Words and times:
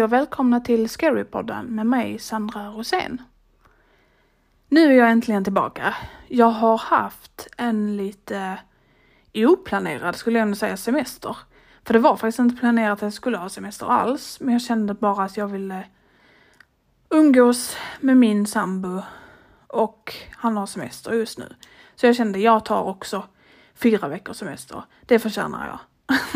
Hej 0.00 0.04
och 0.04 0.12
välkomna 0.12 0.60
till 0.60 0.88
Scarypodden 0.88 1.66
med 1.66 1.86
mig 1.86 2.18
Sandra 2.18 2.66
Rosén. 2.66 3.22
Nu 4.68 4.92
är 4.92 4.98
jag 4.98 5.10
äntligen 5.10 5.44
tillbaka. 5.44 5.94
Jag 6.28 6.50
har 6.50 6.78
haft 6.78 7.48
en 7.56 7.96
lite 7.96 8.58
oplanerad, 9.34 10.16
skulle 10.16 10.38
jag 10.38 10.42
ändå 10.42 10.56
säga, 10.56 10.76
semester. 10.76 11.36
För 11.84 11.92
det 11.92 11.98
var 11.98 12.16
faktiskt 12.16 12.38
inte 12.38 12.60
planerat 12.60 12.98
att 12.98 13.02
jag 13.02 13.12
skulle 13.12 13.36
ha 13.36 13.48
semester 13.48 13.86
alls, 13.86 14.40
men 14.40 14.52
jag 14.52 14.62
kände 14.62 14.94
bara 14.94 15.24
att 15.24 15.36
jag 15.36 15.48
ville 15.48 15.86
umgås 17.10 17.76
med 18.00 18.16
min 18.16 18.46
sambo 18.46 19.02
och 19.66 20.14
han 20.36 20.56
har 20.56 20.66
semester 20.66 21.12
just 21.12 21.38
nu. 21.38 21.54
Så 21.94 22.06
jag 22.06 22.16
kände, 22.16 22.38
jag 22.38 22.64
tar 22.64 22.82
också 22.82 23.24
fyra 23.74 24.08
veckors 24.08 24.36
semester. 24.36 24.82
Det 25.06 25.18
förtjänar 25.18 25.66
jag. 25.66 25.78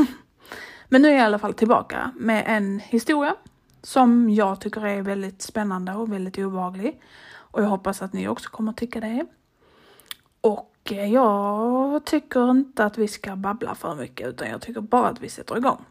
Men 0.89 1.03
nu 1.03 1.09
är 1.09 1.13
jag 1.13 1.21
i 1.21 1.25
alla 1.25 1.39
fall 1.39 1.55
tillbaka 1.55 2.11
med 2.15 2.45
en 2.47 2.81
historia 2.81 3.35
som 3.85 4.31
jag 4.31 4.61
tycker 4.61 4.87
är 4.87 5.03
väldigt 5.03 5.43
spännande 5.43 5.93
och 5.93 6.13
väldigt 6.13 6.39
obehaglig. 6.39 7.01
Och 7.35 7.63
jag 7.63 7.67
hoppas 7.67 8.03
att 8.03 8.13
ni 8.13 8.29
också 8.29 8.51
kommer 8.51 8.73
tycka 8.73 9.01
det. 9.01 9.27
Och 10.41 10.93
eh, 10.93 11.13
jag 11.13 12.05
tycker 12.05 12.51
inte 12.51 12.85
att 12.85 12.99
vi 12.99 13.09
ska 13.09 13.37
babbla 13.37 13.75
för 13.75 13.95
mycket 13.95 14.29
utan 14.29 14.51
jag 14.51 14.61
tycker 14.61 14.81
bara 14.81 15.09
att 15.09 15.21
vi 15.21 15.29
sätter 15.29 15.57
igång. 15.57 15.85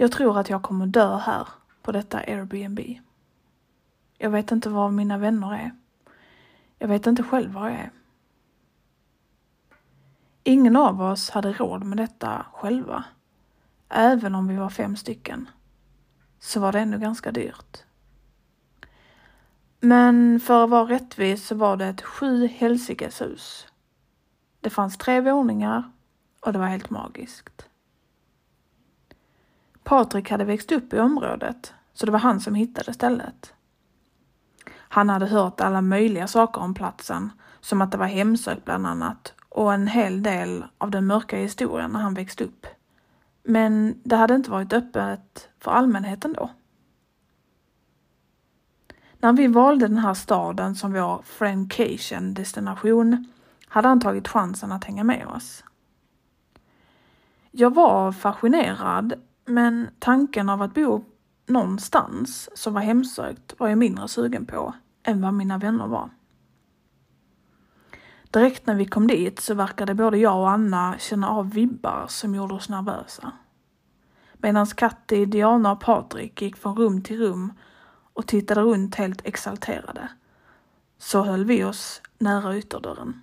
Jag 0.00 0.12
tror 0.12 0.38
att 0.38 0.50
jag 0.50 0.62
kommer 0.62 0.86
dö 0.86 1.16
här 1.16 1.48
på 1.82 1.92
detta 1.92 2.18
Airbnb. 2.18 2.80
Jag 4.18 4.30
vet 4.30 4.52
inte 4.52 4.68
var 4.68 4.90
mina 4.90 5.18
vänner 5.18 5.54
är. 5.54 5.70
Jag 6.78 6.88
vet 6.88 7.06
inte 7.06 7.22
själv 7.22 7.52
var 7.52 7.68
jag 7.68 7.78
är. 7.78 7.90
Ingen 10.44 10.76
av 10.76 11.02
oss 11.02 11.30
hade 11.30 11.52
råd 11.52 11.84
med 11.84 11.98
detta 11.98 12.46
själva. 12.52 13.04
Även 13.88 14.34
om 14.34 14.48
vi 14.48 14.56
var 14.56 14.70
fem 14.70 14.96
stycken 14.96 15.48
så 16.38 16.60
var 16.60 16.72
det 16.72 16.80
ändå 16.80 16.98
ganska 16.98 17.32
dyrt. 17.32 17.84
Men 19.80 20.40
för 20.40 20.64
att 20.64 20.70
vara 20.70 20.88
rättvis 20.90 21.46
så 21.46 21.54
var 21.54 21.76
det 21.76 21.86
ett 21.86 22.02
sju 22.02 22.46
helsikes 22.46 23.20
hus. 23.20 23.66
Det 24.60 24.70
fanns 24.70 24.98
tre 24.98 25.20
våningar 25.20 25.90
och 26.40 26.52
det 26.52 26.58
var 26.58 26.66
helt 26.66 26.90
magiskt. 26.90 27.67
Patrik 29.88 30.30
hade 30.30 30.44
växt 30.44 30.72
upp 30.72 30.92
i 30.92 30.98
området, 30.98 31.74
så 31.92 32.06
det 32.06 32.12
var 32.12 32.18
han 32.18 32.40
som 32.40 32.54
hittade 32.54 32.92
stället. 32.92 33.52
Han 34.74 35.08
hade 35.08 35.26
hört 35.26 35.60
alla 35.60 35.80
möjliga 35.80 36.26
saker 36.26 36.60
om 36.60 36.74
platsen, 36.74 37.32
som 37.60 37.82
att 37.82 37.92
det 37.92 37.98
var 37.98 38.06
hemsökt 38.06 38.64
bland 38.64 38.86
annat 38.86 39.34
och 39.48 39.74
en 39.74 39.86
hel 39.86 40.22
del 40.22 40.64
av 40.78 40.90
den 40.90 41.06
mörka 41.06 41.36
historien 41.36 41.90
när 41.90 42.00
han 42.00 42.14
växte 42.14 42.44
upp. 42.44 42.66
Men 43.42 44.00
det 44.04 44.16
hade 44.16 44.34
inte 44.34 44.50
varit 44.50 44.72
öppet 44.72 45.48
för 45.58 45.70
allmänheten 45.70 46.32
då. 46.32 46.50
När 49.18 49.32
vi 49.32 49.46
valde 49.46 49.88
den 49.88 49.98
här 49.98 50.14
staden 50.14 50.74
som 50.74 50.92
vår 50.92 51.22
friendcation 51.24 52.34
destination 52.34 53.32
hade 53.68 53.88
han 53.88 54.00
tagit 54.00 54.28
chansen 54.28 54.72
att 54.72 54.84
hänga 54.84 55.04
med 55.04 55.26
oss. 55.26 55.64
Jag 57.50 57.74
var 57.74 58.12
fascinerad 58.12 59.14
men 59.48 59.88
tanken 59.98 60.48
av 60.48 60.62
att 60.62 60.74
bo 60.74 61.04
någonstans 61.46 62.48
som 62.54 62.74
var 62.74 62.80
hemsökt 62.80 63.54
var 63.58 63.68
jag 63.68 63.78
mindre 63.78 64.08
sugen 64.08 64.46
på 64.46 64.74
än 65.02 65.20
vad 65.20 65.34
mina 65.34 65.58
vänner 65.58 65.86
var. 65.86 66.10
Direkt 68.30 68.66
när 68.66 68.74
vi 68.74 68.86
kom 68.86 69.06
dit 69.06 69.40
så 69.40 69.54
verkade 69.54 69.94
både 69.94 70.18
jag 70.18 70.38
och 70.38 70.50
Anna 70.50 70.98
känna 70.98 71.28
av 71.30 71.50
vibbar 71.50 72.06
som 72.08 72.34
gjorde 72.34 72.54
oss 72.54 72.68
nervösa. 72.68 73.32
Medan 74.32 74.66
Katti, 74.66 75.24
Diana 75.24 75.72
och 75.72 75.80
Patrik 75.80 76.42
gick 76.42 76.56
från 76.56 76.76
rum 76.76 77.02
till 77.02 77.18
rum 77.18 77.52
och 78.12 78.26
tittade 78.26 78.60
runt 78.60 78.94
helt 78.94 79.26
exalterade 79.26 80.08
så 80.98 81.22
höll 81.22 81.44
vi 81.44 81.64
oss 81.64 82.02
nära 82.18 82.56
ytterdörren. 82.56 83.22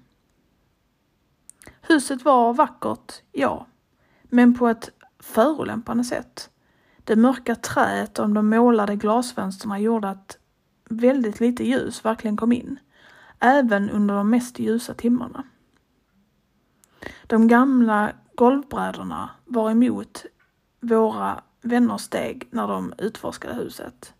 Huset 1.82 2.26
var 2.26 2.54
vackert, 2.54 3.14
ja, 3.32 3.68
men 4.24 4.58
på 4.58 4.68
ett 4.68 4.90
förolämpande 5.26 6.04
sätt. 6.04 6.50
Det 7.04 7.16
mörka 7.16 7.56
träet 7.56 8.20
och 8.20 8.30
de 8.30 8.50
målade 8.50 8.96
glasfönsterna 8.96 9.80
gjorde 9.80 10.10
att 10.10 10.38
väldigt 10.90 11.40
lite 11.40 11.64
ljus 11.64 12.06
verkligen 12.06 12.38
kom 12.38 12.52
in, 12.52 12.80
även 13.40 13.90
under 13.90 14.16
de 14.16 14.30
mest 14.30 14.60
ljusa 14.60 14.94
timmarna. 14.94 15.44
De 17.28 17.48
gamla 17.48 18.12
golvbrädorna 18.36 19.30
var 19.46 19.72
emot 19.72 20.26
våra 20.80 21.44
vänners 21.62 22.02
steg 22.02 22.48
när 22.52 22.68
de 22.68 22.94
utforskade 22.98 23.54
huset. 23.54 24.14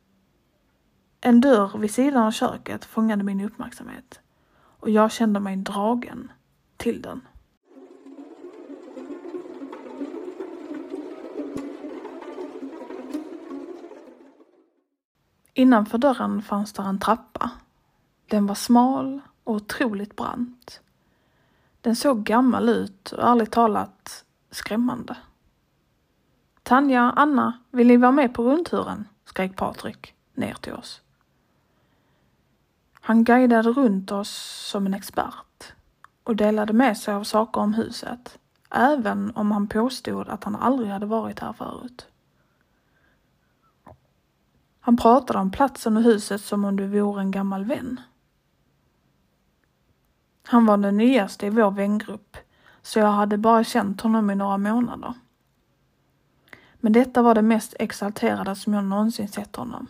En 1.22 1.42
dörr 1.42 1.78
vid 1.78 1.94
sidan 1.94 2.24
av 2.24 2.32
köket 2.32 2.86
fångade 2.86 3.24
min 3.24 3.42
uppmärksamhet 3.42 4.20
och 4.80 4.90
jag 4.90 5.12
kände 5.12 5.40
mig 5.40 5.56
dragen 5.58 6.32
till 6.78 7.02
den. 7.02 7.22
Innanför 15.58 15.98
dörren 15.98 16.42
fanns 16.42 16.74
där 16.74 16.84
en 16.84 17.00
trappa. 17.00 17.52
Den 18.28 18.48
var 18.48 18.56
smal 18.56 19.22
och 19.44 19.54
otroligt 19.54 20.16
brant. 20.16 20.82
Den 21.82 21.96
såg 21.96 22.24
gammal 22.24 22.70
ut 22.70 23.12
och 23.12 23.24
ärligt 23.24 23.52
talat 23.52 24.26
skrämmande. 24.52 25.18
Tanja, 26.64 27.14
Anna, 27.16 27.60
vill 27.72 27.88
ni 27.88 27.98
vara 27.98 28.12
med 28.12 28.34
på 28.34 28.44
rundturen? 28.44 29.08
skrek 29.26 29.56
Patrik 29.56 30.14
ner 30.34 30.54
till 30.54 30.74
oss. 30.74 31.02
Han 32.94 33.24
guidade 33.24 33.72
runt 33.72 34.12
oss 34.12 34.32
som 34.72 34.86
en 34.86 34.94
expert 34.94 35.74
och 36.24 36.36
delade 36.36 36.74
med 36.74 36.98
sig 36.98 37.14
av 37.14 37.24
saker 37.24 37.62
om 37.62 37.74
huset, 37.74 38.40
även 38.70 39.32
om 39.36 39.52
han 39.52 39.68
påstod 39.68 40.30
att 40.30 40.44
han 40.44 40.56
aldrig 40.56 40.90
hade 40.90 41.06
varit 41.06 41.40
här 41.40 41.54
förut. 41.54 42.08
Han 44.86 44.98
pratade 44.98 45.40
om 45.40 45.52
platsen 45.52 45.98
och 45.98 46.04
huset 46.04 46.42
som 46.42 46.66
om 46.66 46.76
det 46.76 46.88
vore 46.88 47.22
en 47.22 47.32
gammal 47.32 47.66
vän. 47.66 48.02
Han 50.44 50.66
var 50.66 50.78
den 50.78 50.98
nyaste 50.98 51.46
i 51.46 51.50
vår 51.50 51.72
vängrupp, 51.72 52.38
så 52.82 53.00
jag 53.00 53.12
hade 53.12 53.38
bara 53.38 53.64
känt 53.64 54.02
honom 54.02 54.30
i 54.30 54.36
några 54.36 54.58
månader. 54.58 55.14
Men 56.74 56.94
detta 56.94 57.22
var 57.22 57.36
det 57.36 57.42
mest 57.42 57.74
exalterade 57.80 58.56
som 58.56 58.74
jag 58.74 58.84
någonsin 58.84 59.28
sett 59.28 59.56
honom. 59.56 59.88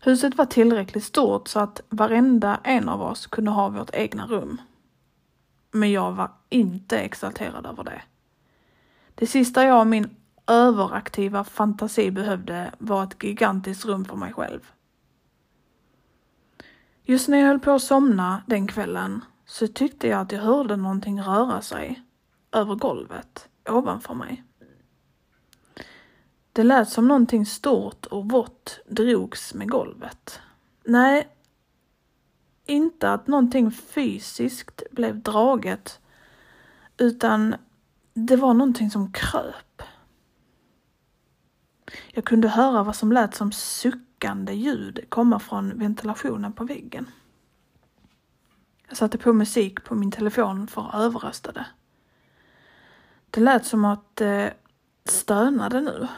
Huset 0.00 0.36
var 0.36 0.46
tillräckligt 0.46 1.04
stort 1.04 1.48
så 1.48 1.60
att 1.60 1.80
varenda 1.88 2.60
en 2.64 2.88
av 2.88 3.02
oss 3.02 3.26
kunde 3.26 3.50
ha 3.50 3.68
vårt 3.68 3.94
egna 3.94 4.26
rum. 4.26 4.60
Men 5.70 5.92
jag 5.92 6.12
var 6.12 6.30
inte 6.48 6.98
exalterad 6.98 7.66
över 7.66 7.84
det. 7.84 8.02
Det 9.14 9.26
sista 9.26 9.64
jag 9.64 9.80
och 9.80 9.86
min 9.86 10.16
överaktiva 10.46 11.44
fantasi 11.44 12.10
behövde 12.10 12.74
var 12.78 13.04
ett 13.04 13.22
gigantiskt 13.22 13.84
rum 13.84 14.04
för 14.04 14.16
mig 14.16 14.32
själv. 14.32 14.60
Just 17.02 17.28
när 17.28 17.38
jag 17.38 17.46
höll 17.46 17.60
på 17.60 17.70
att 17.70 17.82
somna 17.82 18.42
den 18.46 18.66
kvällen 18.66 19.20
så 19.46 19.66
tyckte 19.66 20.08
jag 20.08 20.20
att 20.20 20.32
jag 20.32 20.40
hörde 20.40 20.76
någonting 20.76 21.22
röra 21.22 21.62
sig 21.62 22.02
över 22.52 22.74
golvet 22.74 23.48
ovanför 23.68 24.14
mig. 24.14 24.44
Det 26.52 26.62
lät 26.62 26.88
som 26.88 27.08
någonting 27.08 27.46
stort 27.46 28.06
och 28.06 28.30
vått 28.30 28.80
drogs 28.86 29.54
med 29.54 29.70
golvet. 29.70 30.40
Nej, 30.84 31.28
inte 32.66 33.12
att 33.12 33.26
någonting 33.26 33.70
fysiskt 33.70 34.82
blev 34.90 35.22
draget, 35.22 36.00
utan 36.96 37.54
det 38.14 38.36
var 38.36 38.54
någonting 38.54 38.90
som 38.90 39.12
kröp. 39.12 39.63
Jag 42.12 42.24
kunde 42.24 42.48
höra 42.48 42.82
vad 42.82 42.96
som 42.96 43.12
lät 43.12 43.34
som 43.34 43.52
suckande 43.52 44.52
ljud 44.52 45.04
komma 45.08 45.38
från 45.38 45.78
ventilationen 45.78 46.52
på 46.52 46.64
väggen. 46.64 47.06
Jag 48.88 48.96
satte 48.96 49.18
på 49.18 49.32
musik 49.32 49.84
på 49.84 49.94
min 49.94 50.10
telefon 50.10 50.66
för 50.66 50.88
att 50.88 50.94
överrösta 50.94 51.52
det. 51.52 51.66
Det 53.30 53.40
lät 53.40 53.66
som 53.66 53.84
att 53.84 54.16
det 54.16 54.54
stönade 55.04 55.80
nu. 55.80 56.08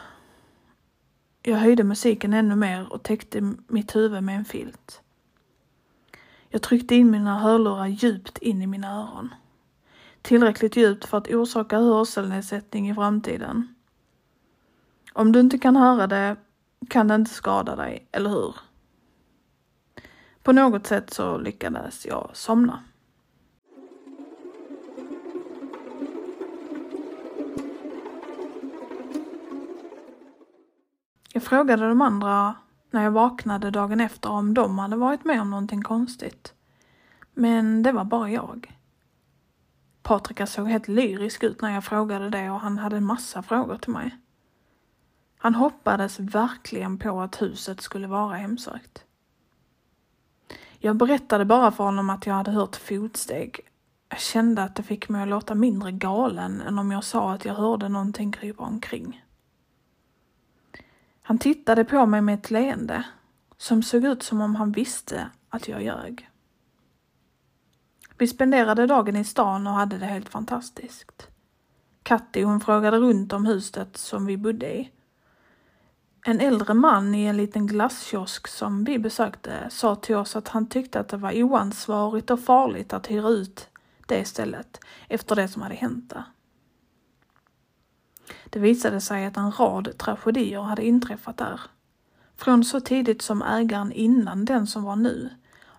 Jag 1.41 1.57
höjde 1.57 1.83
musiken 1.83 2.33
ännu 2.33 2.55
mer 2.55 2.93
och 2.93 3.03
täckte 3.03 3.53
mitt 3.67 3.95
huvud 3.95 4.23
med 4.23 4.35
en 4.35 4.45
filt. 4.45 5.01
Jag 6.49 6.61
tryckte 6.61 6.95
in 6.95 7.11
mina 7.11 7.39
hörlurar 7.39 7.87
djupt 7.87 8.37
in 8.37 8.61
i 8.61 8.67
mina 8.67 8.91
öron. 9.01 9.33
tillräckligt 10.21 10.75
djupt 10.75 11.05
för 11.05 11.17
att 11.17 11.27
orsaka 11.27 11.77
hörselnedsättning 11.77 12.89
i 12.89 12.95
framtiden. 12.95 13.75
Om 15.17 15.31
du 15.31 15.39
inte 15.39 15.57
kan 15.57 15.75
höra 15.75 16.07
det 16.07 16.35
kan 16.89 17.07
det 17.07 17.15
inte 17.15 17.31
skada 17.31 17.75
dig, 17.75 18.07
eller 18.11 18.29
hur? 18.29 18.55
På 20.43 20.51
något 20.51 20.87
sätt 20.87 21.13
så 21.13 21.37
lyckades 21.37 22.05
jag 22.05 22.29
somna. 22.33 22.83
Jag 31.33 31.43
frågade 31.43 31.89
de 31.89 32.01
andra 32.01 32.55
när 32.91 33.03
jag 33.03 33.11
vaknade 33.11 33.71
dagen 33.71 33.99
efter 34.01 34.29
om 34.29 34.53
de 34.53 34.79
hade 34.79 34.95
varit 34.95 35.25
med 35.25 35.41
om 35.41 35.49
någonting 35.49 35.81
konstigt. 35.81 36.53
Men 37.33 37.83
det 37.83 37.91
var 37.91 38.03
bara 38.03 38.29
jag. 38.29 38.75
Patrik 40.03 40.49
såg 40.49 40.67
helt 40.67 40.87
lyrisk 40.87 41.43
ut 41.43 41.61
när 41.61 41.73
jag 41.73 41.83
frågade 41.83 42.29
det 42.29 42.49
och 42.49 42.59
han 42.59 42.77
hade 42.77 42.97
en 42.97 43.05
massa 43.05 43.43
frågor 43.43 43.77
till 43.77 43.93
mig. 43.93 44.17
Han 45.37 45.55
hoppades 45.55 46.19
verkligen 46.19 46.97
på 46.97 47.21
att 47.21 47.41
huset 47.41 47.81
skulle 47.81 48.07
vara 48.07 48.35
hemsökt. 48.35 49.03
Jag 50.79 50.95
berättade 50.95 51.45
bara 51.45 51.71
för 51.71 51.83
honom 51.83 52.09
att 52.09 52.25
jag 52.25 52.33
hade 52.33 52.51
hört 52.51 52.75
fotsteg. 52.75 53.59
Jag 54.09 54.19
kände 54.19 54.63
att 54.63 54.75
det 54.75 54.83
fick 54.83 55.09
mig 55.09 55.21
att 55.21 55.27
låta 55.27 55.55
mindre 55.55 55.91
galen 55.91 56.61
än 56.61 56.79
om 56.79 56.91
jag 56.91 57.03
sa 57.03 57.33
att 57.33 57.45
jag 57.45 57.53
hörde 57.53 57.89
någonting 57.89 58.31
krypa 58.31 58.63
omkring. 58.63 59.23
Han 61.21 61.37
tittade 61.37 61.85
på 61.85 62.05
mig 62.05 62.21
med 62.21 62.35
ett 62.35 62.51
leende 62.51 63.03
som 63.57 63.83
såg 63.83 64.05
ut 64.05 64.23
som 64.23 64.41
om 64.41 64.55
han 64.55 64.71
visste 64.71 65.29
att 65.49 65.67
jag 65.67 65.83
ljög. 65.83 66.29
Vi 68.17 68.27
spenderade 68.27 68.87
dagen 68.87 69.15
i 69.15 69.23
stan 69.23 69.67
och 69.67 69.73
hade 69.73 69.97
det 69.97 70.05
helt 70.05 70.29
fantastiskt. 70.29 71.27
Katti 72.03 72.41
hon 72.41 72.59
frågade 72.59 72.97
runt 72.97 73.33
om 73.33 73.45
huset 73.45 73.97
som 73.97 74.25
vi 74.25 74.37
bodde 74.37 74.77
i. 74.77 74.91
En 76.25 76.39
äldre 76.39 76.73
man 76.73 77.15
i 77.15 77.25
en 77.25 77.37
liten 77.37 77.67
glasskiosk 77.67 78.47
som 78.47 78.83
vi 78.83 78.99
besökte 78.99 79.67
sa 79.69 79.95
till 79.95 80.15
oss 80.15 80.35
att 80.35 80.47
han 80.47 80.69
tyckte 80.69 80.99
att 80.99 81.09
det 81.09 81.17
var 81.17 81.43
oansvarigt 81.43 82.29
och 82.29 82.39
farligt 82.39 82.93
att 82.93 83.11
hyra 83.11 83.29
ut 83.29 83.69
det 84.05 84.25
stället 84.25 84.79
efter 85.07 85.35
det 85.35 85.47
som 85.47 85.61
hade 85.61 85.75
hänt 85.75 86.09
där. 86.09 86.23
Det 88.49 88.59
visade 88.59 89.01
sig 89.01 89.25
att 89.25 89.37
en 89.37 89.51
rad 89.51 89.97
tragedier 89.97 90.61
hade 90.61 90.85
inträffat 90.85 91.37
där. 91.37 91.61
Från 92.35 92.63
så 92.63 92.79
tidigt 92.79 93.21
som 93.21 93.41
ägaren 93.41 93.91
innan 93.91 94.45
den 94.45 94.67
som 94.67 94.83
var 94.83 94.95
nu 94.95 95.29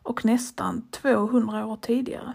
och 0.03 0.25
nästan 0.25 0.89
200 0.91 1.67
år 1.67 1.77
tidigare. 1.77 2.33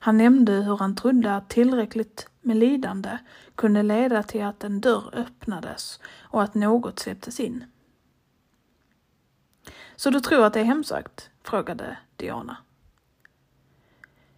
Han 0.00 0.16
nämnde 0.18 0.52
hur 0.52 0.76
han 0.76 0.96
trodde 0.96 1.36
att 1.36 1.48
tillräckligt 1.48 2.28
med 2.40 2.56
lidande 2.56 3.18
kunde 3.58 3.82
leda 3.82 4.22
till 4.22 4.44
att 4.44 4.64
en 4.64 4.80
dörr 4.80 5.10
öppnades 5.12 6.00
och 6.22 6.42
att 6.42 6.54
något 6.54 6.98
släpptes 6.98 7.40
in. 7.40 7.64
Så 9.96 10.10
du 10.10 10.20
tror 10.20 10.44
att 10.44 10.52
det 10.52 10.60
är 10.60 10.64
hemsökt? 10.64 11.30
frågade 11.42 11.96
Diana. 12.16 12.56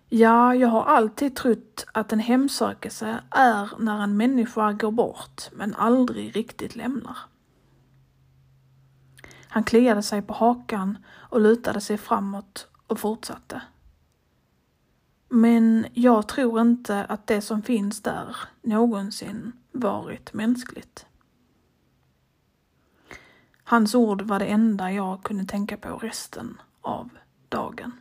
Ja, 0.09 0.55
jag 0.55 0.69
har 0.69 0.85
alltid 0.85 1.37
trott 1.37 1.87
att 1.93 2.13
en 2.13 2.19
hemsökelse 2.19 3.23
är 3.31 3.71
när 3.79 4.03
en 4.03 4.17
människa 4.17 4.73
går 4.73 4.91
bort 4.91 5.43
men 5.53 5.75
aldrig 5.75 6.37
riktigt 6.37 6.77
lämnar. 6.77 7.19
Han 9.49 9.65
kliade 9.65 10.03
sig 10.03 10.23
på 10.23 10.35
hakan 10.35 10.99
och 11.09 11.41
lutade 11.41 11.81
sig 11.81 11.99
framåt 11.99 12.69
och 12.87 13.01
fortsatte. 13.01 13.63
Men 15.32 15.87
jag 15.94 16.29
tror 16.29 16.61
inte 16.61 17.05
att 17.05 17.27
det 17.27 17.41
som 17.41 17.62
finns 17.62 18.03
där 18.03 18.37
någonsin 18.62 19.53
varit 19.73 20.32
mänskligt. 20.32 21.06
Hans 23.65 23.94
ord 23.94 24.23
var 24.23 24.38
det 24.38 24.47
enda 24.47 24.93
jag 24.93 25.23
kunde 25.23 25.44
tänka 25.44 25.77
på 25.77 25.97
resten 25.97 26.61
av 26.81 27.09
dagen. 27.49 27.93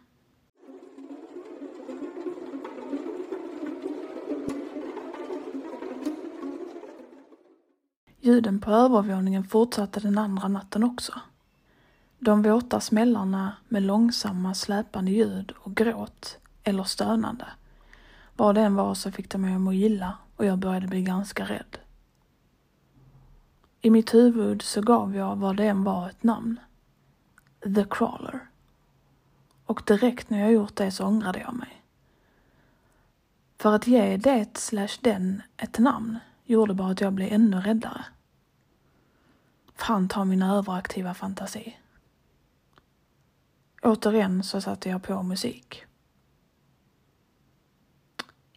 Ljuden 8.19 8.61
på 8.61 8.71
övervåningen 8.71 9.43
fortsatte 9.43 9.99
den 9.99 10.17
andra 10.17 10.47
natten 10.47 10.83
också. 10.83 11.13
De 12.19 12.41
våta 12.41 12.79
smällarna 12.79 13.53
med 13.67 13.83
långsamma 13.83 14.53
släpande 14.53 15.11
ljud 15.11 15.53
och 15.57 15.75
gråt 15.75 16.37
eller 16.63 16.83
stönande. 16.83 17.45
Vad 18.35 18.55
det 18.55 18.61
än 18.61 18.75
var 18.75 18.93
så 18.93 19.11
fick 19.11 19.29
det 19.29 19.37
mig 19.37 19.53
att 19.53 19.61
må 19.61 19.73
illa 19.73 20.17
och 20.35 20.45
jag 20.45 20.59
började 20.59 20.87
bli 20.87 21.01
ganska 21.01 21.45
rädd. 21.45 21.77
I 23.81 23.89
mitt 23.89 24.13
huvud 24.13 24.61
så 24.61 24.81
gav 24.81 25.15
jag 25.15 25.35
vad 25.35 25.57
det 25.57 25.67
än 25.67 25.83
var 25.83 26.09
ett 26.09 26.23
namn. 26.23 26.59
The 27.75 27.85
Crawler. 27.89 28.39
Och 29.65 29.81
direkt 29.85 30.29
när 30.29 30.39
jag 30.39 30.51
gjort 30.51 30.75
det 30.75 30.91
så 30.91 31.05
ångrade 31.05 31.39
jag 31.39 31.53
mig. 31.53 31.83
För 33.57 33.75
att 33.75 33.87
ge 33.87 34.17
det 34.17 34.57
slash 34.57 34.97
den 35.01 35.41
ett 35.57 35.79
namn 35.79 36.19
gjorde 36.45 36.73
bara 36.73 36.91
att 36.91 37.01
jag 37.01 37.13
blev 37.13 37.33
ännu 37.33 37.61
räddare. 37.61 38.05
Fan 39.75 40.07
ta 40.07 40.25
min 40.25 40.43
överaktiva 40.43 41.13
fantasi. 41.13 41.77
Återigen 43.81 44.43
så 44.43 44.61
satte 44.61 44.89
jag 44.89 45.03
på 45.03 45.23
musik. 45.23 45.85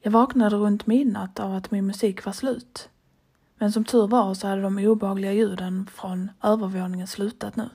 Jag 0.05 0.11
vaknade 0.13 0.57
runt 0.57 0.87
midnatt 0.87 1.41
av 1.41 1.55
att 1.55 1.71
min 1.71 1.87
musik 1.87 2.25
var 2.25 2.33
slut. 2.33 2.89
Men 3.59 3.73
som 3.73 3.85
tur 3.85 4.07
var 4.07 4.35
så 4.35 4.47
hade 4.47 4.63
de 4.63 4.79
obehagliga 4.79 5.33
ljuden 5.33 5.87
från 5.93 6.31
övervåningen 6.43 7.07
slutat 7.07 7.57
nu. 7.57 7.69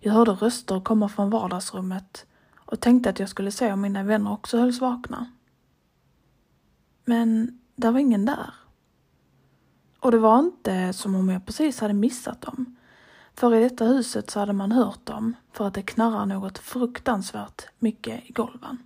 Jag 0.00 0.12
hörde 0.12 0.30
röster 0.30 0.80
komma 0.80 1.08
från 1.08 1.30
vardagsrummet 1.30 2.26
och 2.56 2.80
tänkte 2.80 3.10
att 3.10 3.18
jag 3.18 3.28
skulle 3.28 3.50
se 3.50 3.72
om 3.72 3.80
mina 3.80 4.02
vänner 4.02 4.32
också 4.32 4.58
hölls 4.58 4.80
vakna. 4.80 5.30
Men 7.04 7.58
där 7.76 7.90
var 7.90 7.98
ingen 7.98 8.24
där. 8.24 8.54
Och 10.00 10.10
det 10.10 10.18
var 10.18 10.38
inte 10.38 10.92
som 10.92 11.14
om 11.14 11.28
jag 11.28 11.46
precis 11.46 11.80
hade 11.80 11.94
missat 11.94 12.40
dem. 12.40 12.76
För 13.34 13.54
i 13.54 13.62
detta 13.62 13.84
huset 13.84 14.30
så 14.30 14.40
hade 14.40 14.52
man 14.52 14.72
hört 14.72 15.06
dem 15.06 15.36
för 15.52 15.66
att 15.66 15.74
det 15.74 15.82
knarrar 15.82 16.26
något 16.26 16.58
fruktansvärt 16.58 17.62
mycket 17.78 18.30
i 18.30 18.32
golven. 18.32 18.78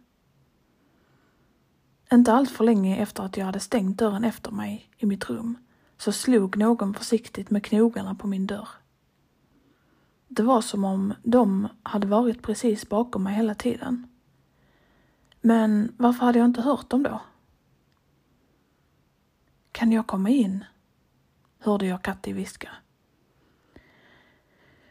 Inte 2.13 2.33
allt 2.33 2.51
för 2.51 2.65
länge 2.65 2.97
efter 2.97 3.23
att 3.23 3.37
jag 3.37 3.47
hade 3.47 3.61
stängt 3.61 3.99
dörren 3.99 4.25
efter 4.25 4.51
mig 4.51 4.91
i 4.97 5.07
mitt 5.07 5.31
rum 5.31 5.59
så 5.99 6.13
slog 6.13 6.57
någon 6.57 6.95
försiktigt 6.95 7.51
med 7.51 7.65
knogarna 7.65 8.15
på 8.15 8.27
min 8.27 8.47
dörr. 8.47 8.69
Det 10.29 10.43
var 10.43 10.61
som 10.61 10.85
om 10.85 11.15
de 11.23 11.69
hade 11.83 12.07
varit 12.07 12.43
precis 12.43 12.89
bakom 12.89 13.23
mig 13.23 13.35
hela 13.35 13.55
tiden. 13.55 14.07
Men 15.41 15.93
varför 15.97 16.27
hade 16.27 16.39
jag 16.39 16.47
inte 16.47 16.63
hört 16.63 16.91
dem 16.91 17.03
då? 17.03 17.21
Kan 19.73 19.93
jag 19.93 20.07
komma 20.07 20.29
in? 20.29 20.65
hörde 21.59 21.87
jag 21.87 22.03
Katti 22.03 22.33
viska. 22.33 22.69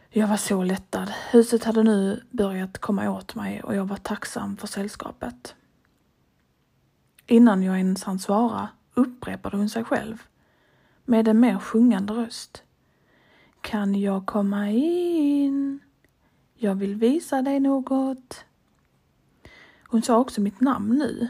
Jag 0.09 0.27
var 0.27 0.37
så 0.37 0.63
lättad. 0.63 1.13
Huset 1.31 1.63
hade 1.63 1.83
nu 1.83 2.23
börjat 2.29 2.77
komma 2.77 3.11
åt 3.11 3.35
mig 3.35 3.63
och 3.63 3.75
jag 3.75 3.85
var 3.85 3.97
tacksam 3.97 4.57
för 4.57 4.67
sällskapet. 4.67 5.55
Innan 7.27 7.63
jag 7.63 7.77
ens 7.77 8.03
hann 8.03 8.19
svara 8.19 8.69
upprepade 8.93 9.57
hon 9.57 9.69
sig 9.69 9.83
själv 9.83 10.23
med 11.05 11.27
en 11.27 11.39
mer 11.39 11.59
sjungande 11.59 12.13
röst. 12.13 12.63
Kan 13.61 13.95
jag 13.95 14.25
komma 14.25 14.69
in? 14.71 15.79
Jag 16.55 16.75
vill 16.75 16.95
visa 16.95 17.41
dig 17.41 17.59
något. 17.59 18.45
Hon 19.87 20.01
sa 20.01 20.17
också 20.17 20.41
mitt 20.41 20.61
namn 20.61 20.97
nu, 20.97 21.27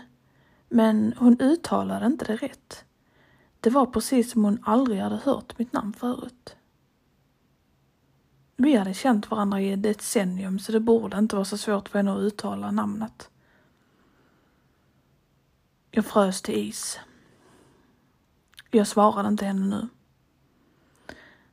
men 0.69 1.13
hon 1.17 1.41
uttalade 1.41 2.05
inte 2.05 2.25
det 2.25 2.35
rätt. 2.35 2.85
Det 3.59 3.69
var 3.69 3.85
precis 3.85 4.31
som 4.31 4.43
hon 4.43 4.59
aldrig 4.63 4.99
hade 4.99 5.15
hört 5.15 5.59
mitt 5.59 5.73
namn 5.73 5.93
förut. 5.93 6.55
Vi 8.55 8.75
hade 8.75 8.93
känt 8.93 9.31
varandra 9.31 9.61
i 9.61 9.71
ett 9.71 9.83
decennium 9.83 10.59
så 10.59 10.71
det 10.71 10.79
borde 10.79 11.17
inte 11.17 11.35
vara 11.35 11.45
så 11.45 11.57
svårt 11.57 11.89
för 11.89 11.99
henne 11.99 12.13
att 12.13 12.21
uttala 12.21 12.71
namnet. 12.71 13.29
Jag 15.91 16.05
frös 16.05 16.41
till 16.41 16.55
is. 16.55 16.99
Jag 18.71 18.87
svarade 18.87 19.27
inte 19.27 19.45
henne 19.45 19.65
nu. 19.65 19.87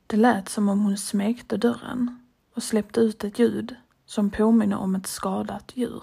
Det 0.07 0.17
lät 0.17 0.49
som 0.49 0.69
om 0.69 0.81
hon 0.81 0.97
smekte 0.97 1.57
dörren 1.57 2.27
och 2.55 2.63
släppte 2.63 3.01
ut 3.01 3.25
ett 3.25 3.39
ljud 3.39 3.77
som 4.07 4.31
påminner 4.31 4.77
om 4.77 4.95
ett 4.95 5.07
skadat 5.07 5.73
djur. 5.75 6.03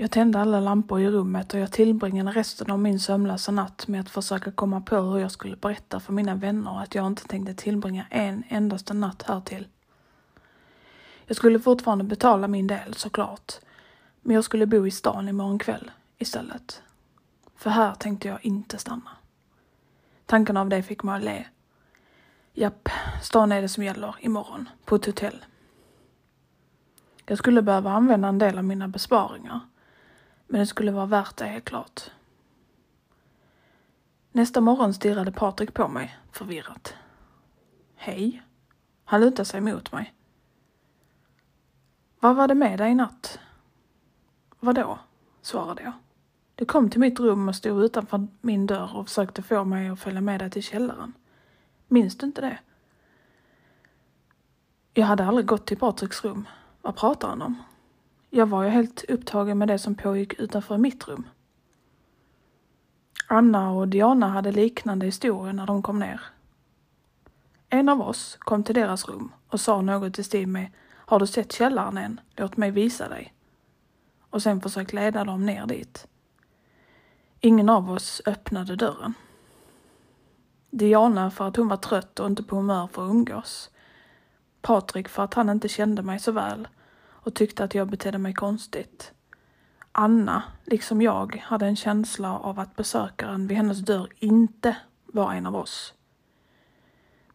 Jag 0.00 0.10
tände 0.10 0.40
alla 0.40 0.60
lampor 0.60 1.00
i 1.00 1.10
rummet 1.10 1.54
och 1.54 1.60
jag 1.60 1.72
tillbringade 1.72 2.30
resten 2.30 2.70
av 2.70 2.78
min 2.78 3.00
sömnlösa 3.00 3.52
natt 3.52 3.88
med 3.88 4.00
att 4.00 4.10
försöka 4.10 4.52
komma 4.52 4.80
på 4.80 4.96
hur 4.96 5.18
jag 5.18 5.30
skulle 5.30 5.56
berätta 5.56 6.00
för 6.00 6.12
mina 6.12 6.34
vänner 6.34 6.82
att 6.82 6.94
jag 6.94 7.06
inte 7.06 7.28
tänkte 7.28 7.54
tillbringa 7.54 8.06
en 8.10 8.42
endaste 8.48 8.94
natt 8.94 9.22
här 9.22 9.40
till. 9.40 9.66
Jag 11.28 11.36
skulle 11.36 11.60
fortfarande 11.60 12.04
betala 12.04 12.48
min 12.48 12.66
del 12.66 12.94
såklart, 12.94 13.52
men 14.20 14.34
jag 14.34 14.44
skulle 14.44 14.66
bo 14.66 14.86
i 14.86 14.90
stan 14.90 15.28
imorgon 15.28 15.58
kväll 15.58 15.90
istället. 16.18 16.82
För 17.56 17.70
här 17.70 17.94
tänkte 17.94 18.28
jag 18.28 18.44
inte 18.44 18.78
stanna. 18.78 19.10
Tanken 20.26 20.56
av 20.56 20.68
det 20.68 20.82
fick 20.82 21.02
mig 21.02 21.16
att 21.16 21.24
le. 21.24 21.46
Japp, 22.52 22.88
stan 23.22 23.52
är 23.52 23.62
det 23.62 23.68
som 23.68 23.84
gäller 23.84 24.14
imorgon, 24.20 24.68
på 24.84 24.94
ett 24.94 25.06
hotell. 25.06 25.44
Jag 27.26 27.38
skulle 27.38 27.62
behöva 27.62 27.90
använda 27.90 28.28
en 28.28 28.38
del 28.38 28.58
av 28.58 28.64
mina 28.64 28.88
besparingar 28.88 29.60
men 30.46 30.60
det 30.60 30.66
skulle 30.66 30.92
vara 30.92 31.06
värt 31.06 31.36
det 31.36 31.44
helt 31.44 31.64
klart. 31.64 32.10
Nästa 34.32 34.60
morgon 34.60 34.94
stirrade 34.94 35.32
Patrik 35.32 35.74
på 35.74 35.88
mig 35.88 36.18
förvirrat. 36.32 36.94
Hej. 37.96 38.42
Han 39.04 39.20
lutade 39.20 39.44
sig 39.44 39.60
mot 39.60 39.92
mig. 39.92 40.14
Vad 42.20 42.36
var 42.36 42.48
det 42.48 42.54
med 42.54 42.78
dig 42.78 42.90
i 42.90 42.94
natt? 42.94 43.38
Vadå? 44.60 44.98
svarade 45.42 45.82
jag. 45.82 45.92
Du 46.54 46.64
kom 46.64 46.90
till 46.90 47.00
mitt 47.00 47.20
rum 47.20 47.48
och 47.48 47.54
stod 47.54 47.84
utanför 47.84 48.26
min 48.40 48.66
dörr 48.66 48.96
och 48.96 49.08
försökte 49.08 49.42
få 49.42 49.64
mig 49.64 49.88
att 49.88 50.00
följa 50.00 50.20
med 50.20 50.40
dig 50.40 50.50
till 50.50 50.62
källaren. 50.62 51.12
Minns 51.88 52.18
du 52.18 52.26
inte 52.26 52.40
det? 52.40 52.58
Jag 54.94 55.06
hade 55.06 55.24
aldrig 55.24 55.46
gått 55.46 55.66
till 55.66 55.78
Patriks 55.78 56.24
rum. 56.24 56.48
Vad 56.82 56.96
pratar 56.96 57.28
han 57.28 57.42
om? 57.42 57.62
Jag 58.30 58.46
var 58.46 58.62
ju 58.62 58.68
helt 58.68 59.04
upptagen 59.08 59.58
med 59.58 59.68
det 59.68 59.78
som 59.78 59.94
pågick 59.94 60.40
utanför 60.40 60.78
mitt 60.78 61.08
rum. 61.08 61.26
Anna 63.26 63.70
och 63.70 63.88
Diana 63.88 64.28
hade 64.28 64.52
liknande 64.52 65.06
historier 65.06 65.52
när 65.52 65.66
de 65.66 65.82
kom 65.82 65.98
ner. 65.98 66.20
En 67.68 67.88
av 67.88 68.00
oss 68.00 68.36
kom 68.40 68.64
till 68.64 68.74
deras 68.74 69.08
rum 69.08 69.32
och 69.48 69.60
sa 69.60 69.80
något 69.80 70.18
i 70.18 70.24
stil 70.24 70.48
med 70.48 70.70
har 71.08 71.18
du 71.18 71.26
sett 71.26 71.52
källaren 71.52 71.98
än? 71.98 72.20
Låt 72.36 72.56
mig 72.56 72.70
visa 72.70 73.08
dig. 73.08 73.34
Och 74.30 74.42
sen 74.42 74.60
försökt 74.60 74.92
leda 74.92 75.24
dem 75.24 75.46
ner 75.46 75.66
dit. 75.66 76.06
Ingen 77.40 77.68
av 77.68 77.90
oss 77.90 78.22
öppnade 78.26 78.76
dörren. 78.76 79.14
Diana 80.70 81.30
för 81.30 81.48
att 81.48 81.56
hon 81.56 81.68
var 81.68 81.76
trött 81.76 82.20
och 82.20 82.26
inte 82.26 82.42
på 82.42 82.56
humör 82.56 82.86
för 82.86 83.04
att 83.04 83.10
umgås. 83.10 83.70
Patrik 84.62 85.08
för 85.08 85.22
att 85.22 85.34
han 85.34 85.48
inte 85.48 85.68
kände 85.68 86.02
mig 86.02 86.18
så 86.18 86.32
väl 86.32 86.68
och 87.00 87.34
tyckte 87.34 87.64
att 87.64 87.74
jag 87.74 87.88
betedde 87.88 88.18
mig 88.18 88.34
konstigt. 88.34 89.12
Anna, 89.92 90.42
liksom 90.64 91.02
jag, 91.02 91.36
hade 91.36 91.66
en 91.66 91.76
känsla 91.76 92.38
av 92.38 92.60
att 92.60 92.76
besökaren 92.76 93.46
vid 93.46 93.56
hennes 93.56 93.78
dörr 93.78 94.08
inte 94.18 94.76
var 95.06 95.32
en 95.32 95.46
av 95.46 95.56
oss. 95.56 95.94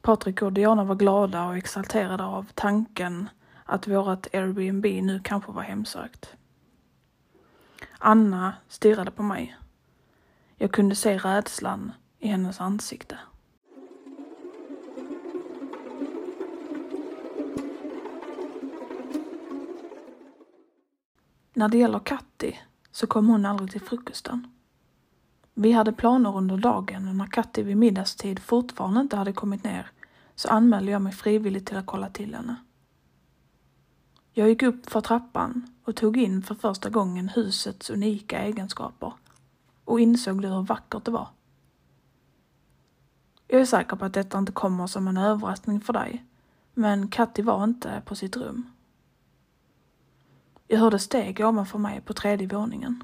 Patrik 0.02 0.42
och 0.42 0.54
Diana 0.54 0.84
var 0.84 0.96
glada 0.96 1.46
och 1.46 1.58
exalterade 1.58 2.24
av 2.24 2.46
tanken 2.54 3.30
att 3.66 3.88
vårt 3.88 4.36
Airbnb 4.36 4.86
nu 4.86 5.20
kanske 5.24 5.52
var 5.52 5.62
hemsökt. 5.62 6.36
Anna 7.98 8.54
stirrade 8.68 9.12
på 9.12 9.24
mig. 9.24 9.58
Jag 10.56 10.72
kunde 10.72 10.96
se 10.96 11.18
rädslan 11.18 11.92
i 12.20 12.28
hennes 12.28 12.62
ansikte. 12.62 13.18
När 21.54 21.70
det 21.70 21.78
gäller 21.78 22.00
Katti 22.00 22.60
så 22.92 23.08
kom 23.08 23.28
hon 23.28 23.46
aldrig 23.46 23.72
till 23.72 23.82
frukosten. 23.82 24.48
Vi 25.54 25.72
hade 25.72 25.94
planer 25.94 26.38
under 26.38 26.58
dagen 26.58 27.08
och 27.08 27.16
när 27.16 27.26
Katti 27.26 27.64
vid 27.64 27.78
middagstid 27.78 28.40
fortfarande 28.40 29.02
inte 29.02 29.18
hade 29.18 29.34
kommit 29.34 29.64
ner 29.64 29.88
så 30.36 30.50
anmälde 30.50 30.92
jag 30.92 31.02
mig 31.02 31.14
frivilligt 31.14 31.68
till 31.68 31.78
att 31.78 31.86
kolla 31.86 32.10
till 32.10 32.36
henne. 32.36 32.56
Jag 34.36 34.50
gick 34.50 34.64
upp 34.64 34.90
för 34.90 35.02
trappan 35.02 35.68
och 35.84 35.96
tog 35.96 36.18
in 36.18 36.44
för 36.44 36.56
första 36.56 36.90
gången 36.90 37.30
husets 37.30 37.90
unika 37.90 38.40
egenskaper 38.40 39.14
och 39.86 40.00
insåg 40.00 40.46
hur 40.46 40.62
vackert 40.62 41.06
det 41.06 41.12
var. 41.12 41.28
Jag 43.48 43.62
är 43.62 43.66
säker 43.66 43.96
på 43.96 44.06
att 44.06 44.14
detta 44.14 44.38
inte 44.38 44.52
kommer 44.52 44.88
som 44.88 45.08
en 45.08 45.18
överraskning 45.18 45.82
för 45.82 45.94
dig, 45.94 46.26
men 46.74 47.08
Katti 47.08 47.42
var 47.42 47.64
inte 47.64 48.02
på 48.06 48.16
sitt 48.16 48.38
rum. 48.38 48.72
Jag 50.68 50.80
hörde 50.80 51.00
steg 51.00 51.40
ovanför 51.40 51.80
mig 51.80 52.02
på 52.02 52.14
tredje 52.14 52.48
våningen. 52.48 53.04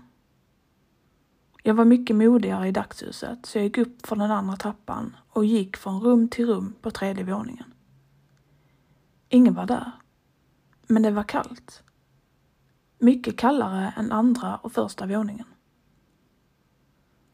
Jag 1.63 1.73
var 1.73 1.85
mycket 1.85 2.15
modigare 2.15 2.67
i 2.67 2.71
dagshuset 2.71 3.45
så 3.45 3.57
jag 3.57 3.65
gick 3.65 3.77
upp 3.77 4.07
från 4.07 4.19
den 4.19 4.31
andra 4.31 4.55
trappan 4.55 5.15
och 5.29 5.45
gick 5.45 5.77
från 5.77 6.01
rum 6.01 6.29
till 6.29 6.45
rum 6.45 6.73
på 6.81 6.91
tredje 6.91 7.23
våningen. 7.23 7.73
Ingen 9.29 9.53
var 9.53 9.65
där. 9.65 9.91
Men 10.91 11.03
det 11.03 11.11
var 11.11 11.23
kallt. 11.23 11.83
Mycket 12.97 13.37
kallare 13.37 13.93
än 13.97 14.11
andra 14.11 14.57
och 14.57 14.71
första 14.71 15.05
våningen. 15.05 15.45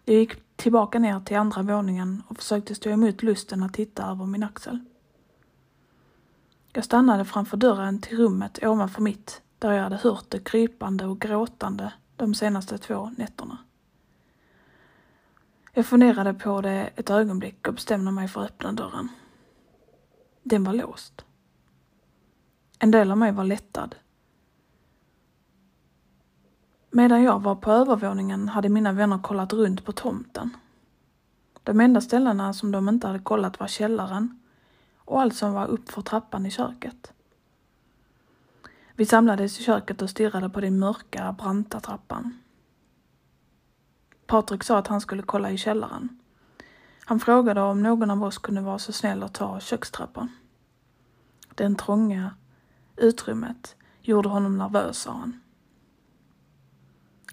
Jag 0.05 0.15
gick 0.15 0.55
tillbaka 0.55 0.99
ner 0.99 1.19
till 1.19 1.37
andra 1.37 1.61
våningen 1.61 2.23
och 2.27 2.37
försökte 2.37 2.75
stå 2.75 2.89
emot 2.89 3.23
lusten 3.23 3.63
att 3.63 3.73
titta 3.73 4.05
över 4.05 4.25
min 4.25 4.43
axel. 4.43 4.79
Jag 6.73 6.83
stannade 6.83 7.25
framför 7.25 7.57
dörren 7.57 8.01
till 8.01 8.17
rummet 8.17 8.59
ovanför 8.63 9.01
mitt 9.01 9.41
där 9.59 9.71
jag 9.71 9.83
hade 9.83 9.95
hört 9.95 10.29
det 10.29 10.39
krypande 10.39 11.05
och 11.05 11.21
gråtande 11.21 11.93
de 12.15 12.33
senaste 12.33 12.77
två 12.77 13.13
nätterna. 13.17 13.57
Jag 15.73 15.85
funderade 15.85 16.33
på 16.33 16.61
det 16.61 16.89
ett 16.95 17.09
ögonblick 17.09 17.67
och 17.67 17.73
bestämde 17.73 18.11
mig 18.11 18.27
för 18.27 18.41
att 18.41 18.51
öppna 18.51 18.71
dörren. 18.71 19.09
Den 20.43 20.63
var 20.63 20.73
låst. 20.73 21.25
En 22.79 22.91
del 22.91 23.11
av 23.11 23.17
mig 23.17 23.31
var 23.31 23.43
lättad. 23.43 23.95
Medan 26.91 27.23
jag 27.23 27.41
var 27.41 27.55
på 27.55 27.71
övervåningen 27.71 28.49
hade 28.49 28.69
mina 28.69 28.91
vänner 28.91 29.19
kollat 29.19 29.53
runt 29.53 29.85
på 29.85 29.91
tomten. 29.91 30.57
De 31.63 31.79
enda 31.79 32.01
ställena 32.01 32.53
som 32.53 32.71
de 32.71 32.89
inte 32.89 33.07
hade 33.07 33.19
kollat 33.19 33.59
var 33.59 33.67
källaren 33.67 34.39
och 34.97 35.21
allt 35.21 35.35
som 35.35 35.53
var 35.53 35.67
uppför 35.67 36.01
trappan 36.01 36.45
i 36.45 36.51
köket. 36.51 37.13
Vi 38.93 39.05
samlades 39.05 39.59
i 39.59 39.63
köket 39.63 40.01
och 40.01 40.09
stirrade 40.09 40.49
på 40.49 40.61
den 40.61 40.79
mörka, 40.79 41.35
branta 41.37 41.79
trappan. 41.79 42.37
Patrik 44.25 44.63
sa 44.63 44.77
att 44.77 44.87
han 44.87 45.01
skulle 45.01 45.23
kolla 45.23 45.51
i 45.51 45.57
källaren. 45.57 46.19
Han 47.05 47.19
frågade 47.19 47.61
om 47.61 47.83
någon 47.83 48.11
av 48.11 48.23
oss 48.23 48.37
kunde 48.37 48.61
vara 48.61 48.79
så 48.79 48.91
snäll 48.91 49.23
att 49.23 49.33
ta 49.33 49.59
kökstrappan. 49.59 50.31
Den 51.55 51.75
trånga 51.75 52.31
utrymmet 52.97 53.75
gjorde 54.01 54.29
honom 54.29 54.57
nervös, 54.57 54.97
sa 54.97 55.11
han. 55.11 55.39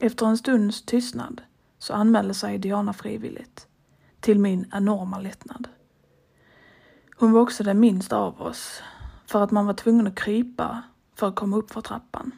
Efter 0.01 0.27
en 0.27 0.39
stunds 0.39 0.83
tystnad 0.83 1.43
så 1.79 1.95
anmälde 1.95 2.35
sig 2.35 2.59
Diana 2.59 2.93
frivilligt, 2.93 3.69
till 4.21 4.39
min 4.39 4.67
enorma 4.73 5.19
lättnad. 5.19 5.69
Hon 7.17 7.33
var 7.33 7.41
också 7.41 7.65
den 7.65 7.81
minsta 7.81 8.17
av 8.17 8.43
oss, 8.43 8.83
för 9.27 9.45
att 9.45 9.51
man 9.51 9.67
var 9.67 9.75
tvungen 9.75 10.07
att 10.07 10.15
krypa 10.15 10.83
för 11.15 11.29
att 11.29 11.35
komma 11.35 11.57
upp 11.57 11.71
för 11.71 11.81
trappan. 11.81 12.33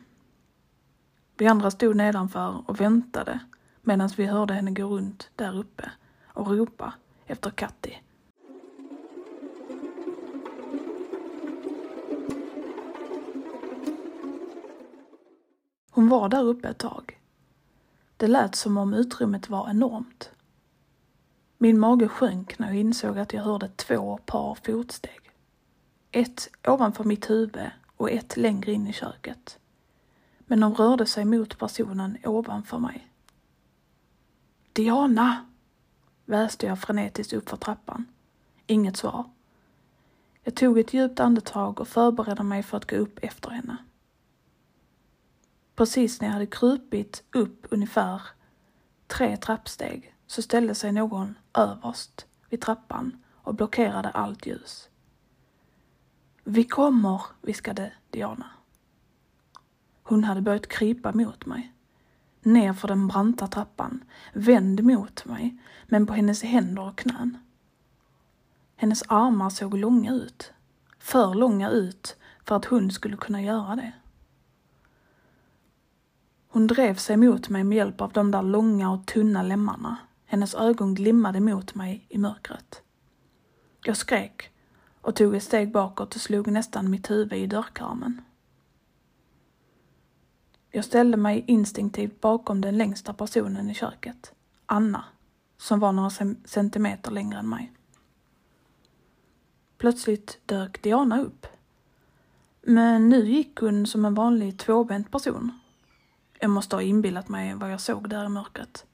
Vi 1.37 1.47
andra 1.47 1.71
stod 1.71 1.97
nedanför 1.97 2.71
och 2.71 2.81
väntade 2.81 3.41
medan 3.83 4.11
vi 4.17 4.27
hörde 4.27 4.55
henne 4.55 4.71
gå 4.71 4.85
runt 4.85 5.31
där 5.37 5.59
uppe 5.59 5.91
och 6.25 6.51
ropa 6.51 6.93
efter 7.27 7.51
Katti. 7.51 8.04
Hon 15.95 16.09
var 16.09 16.29
där 16.29 16.43
uppe 16.43 16.69
ett 16.69 16.79
tag. 16.79 17.21
Det 18.17 18.27
lät 18.27 18.55
som 18.55 18.77
om 18.77 18.95
utrymmet 18.95 19.49
var 19.49 19.71
enormt. 19.71 20.31
Min 21.59 21.79
mage 21.79 22.09
sjönk 22.09 22.59
när 22.59 22.67
jag 22.67 22.77
insåg 22.77 23.19
att 23.19 23.33
jag 23.33 23.43
hörde 23.43 23.69
två 23.69 24.19
par 24.27 24.55
fotsteg. 24.55 25.31
Ett 26.11 26.51
ovanför 26.69 27.05
mitt 27.05 27.31
huvud 27.31 27.71
och 27.97 28.11
ett 28.11 28.37
längre 28.37 28.73
in 28.73 28.87
i 28.87 28.93
köket. 28.93 29.59
Men 30.39 30.61
de 30.61 30.75
rörde 30.75 31.07
sig 31.07 31.25
mot 31.25 31.59
personen 31.59 32.19
ovanför 32.25 32.79
mig. 32.79 33.09
Diana! 34.73 35.47
väste 36.25 36.67
jag 36.67 36.79
frenetiskt 36.79 37.33
uppför 37.33 37.57
trappan. 37.57 38.05
Inget 38.67 38.97
svar. 38.97 39.25
Jag 40.43 40.55
tog 40.55 40.79
ett 40.79 40.95
djupt 40.95 41.21
andetag 41.21 41.81
och 41.81 41.89
förberedde 41.89 42.43
mig 42.43 42.63
för 42.63 42.77
att 42.77 42.91
gå 42.91 42.97
upp 42.97 43.19
efter 43.23 43.51
henne. 43.51 43.77
Precis 45.75 46.21
när 46.21 46.29
jag 46.29 46.33
hade 46.33 46.47
krupit 46.47 47.25
upp 47.33 47.67
ungefär 47.71 48.23
tre 49.07 49.37
trappsteg 49.37 50.15
så 50.27 50.43
ställde 50.43 50.75
sig 50.75 50.93
någon 50.93 51.35
överst 51.55 52.27
vid 52.49 52.61
trappan 52.61 53.25
och 53.33 53.55
blockerade 53.55 54.11
allt 54.11 54.47
ljus. 54.47 54.89
Vi 56.45 56.65
kommer, 56.65 57.23
viskade 57.41 57.93
Diana. 58.11 58.51
Hon 60.03 60.25
hade 60.25 60.41
börjat 60.41 60.69
krypa 60.69 61.13
mot 61.13 61.47
mig. 61.47 61.71
ner 62.43 62.73
för 62.73 62.89
den 62.89 63.09
branta 63.09 63.47
trappan, 63.47 64.05
vänd 64.33 64.85
mot 64.85 65.25
mig, 65.25 65.57
men 65.87 66.07
på 66.07 66.13
hennes 66.13 66.43
händer 66.43 66.83
och 66.83 66.99
knän. 66.99 67.39
Hennes 68.77 69.03
armar 69.09 69.51
såg 69.51 69.75
långa 69.75 70.13
ut. 70.13 70.53
För 70.99 71.35
långa 71.35 71.71
ut 71.71 72.17
för 72.45 72.57
att 72.57 72.65
hon 72.65 72.91
skulle 72.91 73.17
kunna 73.17 73.43
göra 73.43 73.77
det. 73.77 73.93
Hon 76.55 76.67
drev 76.67 76.95
sig 76.95 77.17
mot 77.17 77.49
mig 77.49 77.65
med 77.65 77.77
hjälp 77.77 78.01
av 78.01 78.13
de 78.13 78.31
där 78.31 78.43
långa 78.43 78.91
och 78.91 79.07
tunna 79.07 79.43
lemmarna. 79.43 79.97
Hennes 80.25 80.55
ögon 80.55 80.95
glimmade 80.95 81.41
mot 81.41 81.75
mig 81.75 82.07
i 82.09 82.19
mörkret. 82.19 82.83
Jag 83.85 83.97
skrek 83.97 84.51
och 85.01 85.17
tog 85.17 85.35
ett 85.35 85.43
steg 85.43 85.73
bakåt 85.73 86.15
och 86.15 86.21
slog 86.21 86.47
nästan 86.47 86.91
mitt 86.91 87.11
huvud 87.11 87.33
i 87.33 87.47
dörrkarmen. 87.47 88.23
Jag 90.71 90.85
ställde 90.85 91.17
mig 91.17 91.45
instinktivt 91.47 92.21
bakom 92.21 92.61
den 92.61 92.79
längsta 92.79 93.13
personen 93.13 93.71
i 93.71 93.75
köket, 93.75 94.35
Anna, 94.67 95.05
som 95.59 95.81
var 95.81 95.93
några 95.93 96.11
centimeter 96.45 97.11
längre 97.11 97.39
än 97.39 97.49
mig. 97.49 97.73
Plötsligt 99.79 100.39
dök 100.47 100.83
Diana 100.83 101.21
upp. 101.21 101.47
Men 102.63 103.09
nu 103.09 103.29
gick 103.29 103.61
hon 103.61 103.87
som 103.87 104.05
en 104.05 104.15
vanlig 104.15 104.59
tvåbent 104.59 105.11
person. 105.11 105.53
Jag 106.45 106.51
måste 106.51 106.77
ha 106.77 106.83
inbillat 106.83 107.29
mig 107.29 107.55
vad 107.55 107.73
jag 107.73 107.81
såg 107.81 108.09
där 108.09 108.25
i 108.25 108.29
mörkret. 108.29 108.87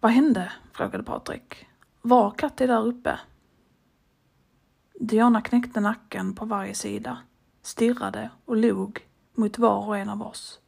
Vad 0.00 0.12
hände? 0.12 0.52
frågade 0.72 1.04
Patrik. 1.04 1.66
Var 2.02 2.30
Katti 2.30 2.66
där 2.66 2.86
uppe? 2.86 3.18
Diana 5.00 5.42
knäckte 5.42 5.80
nacken 5.80 6.34
på 6.34 6.44
varje 6.44 6.74
sida, 6.74 7.18
stirrade 7.62 8.30
och 8.44 8.56
log 8.56 9.06
mot 9.34 9.58
var 9.58 9.86
och 9.86 9.98
en 9.98 10.08
av 10.08 10.22
oss. 10.22 10.60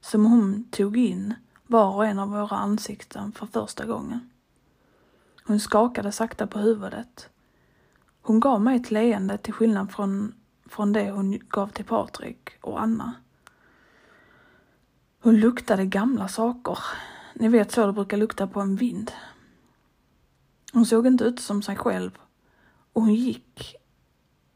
Som 0.00 0.24
hon 0.24 0.64
tog 0.70 0.96
in 0.96 1.34
var 1.66 1.94
och 1.94 2.06
en 2.06 2.18
av 2.18 2.28
våra 2.28 2.56
ansikten 2.56 3.32
för 3.32 3.46
första 3.46 3.86
gången. 3.86 4.30
Hon 5.44 5.60
skakade 5.60 6.12
sakta 6.12 6.46
på 6.46 6.58
huvudet. 6.58 7.28
Hon 8.22 8.40
gav 8.40 8.60
mig 8.60 8.76
ett 8.76 8.90
leende 8.90 9.38
till 9.38 9.52
skillnad 9.52 9.90
från, 9.92 10.34
från 10.66 10.92
det 10.92 11.10
hon 11.10 11.38
gav 11.48 11.68
till 11.68 11.84
Patrik 11.84 12.50
och 12.60 12.82
Anna. 12.82 13.14
Hon 15.24 15.40
luktade 15.40 15.86
gamla 15.86 16.28
saker. 16.28 16.78
Ni 17.34 17.48
vet 17.48 17.72
så 17.72 17.86
det 17.86 17.92
brukar 17.92 18.16
lukta 18.16 18.46
på 18.46 18.60
en 18.60 18.76
vind. 18.76 19.12
Hon 20.72 20.86
såg 20.86 21.06
inte 21.06 21.24
ut 21.24 21.40
som 21.40 21.62
sig 21.62 21.76
själv 21.76 22.10
och 22.92 23.02
hon 23.02 23.14
gick 23.14 23.74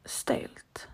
stelt. 0.04 0.88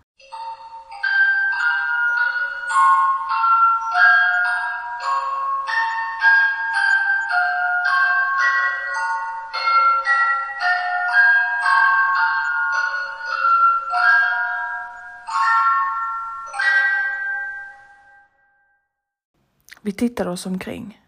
Vi 19.85 19.91
tittade 19.91 20.29
oss 20.29 20.45
omkring. 20.45 21.01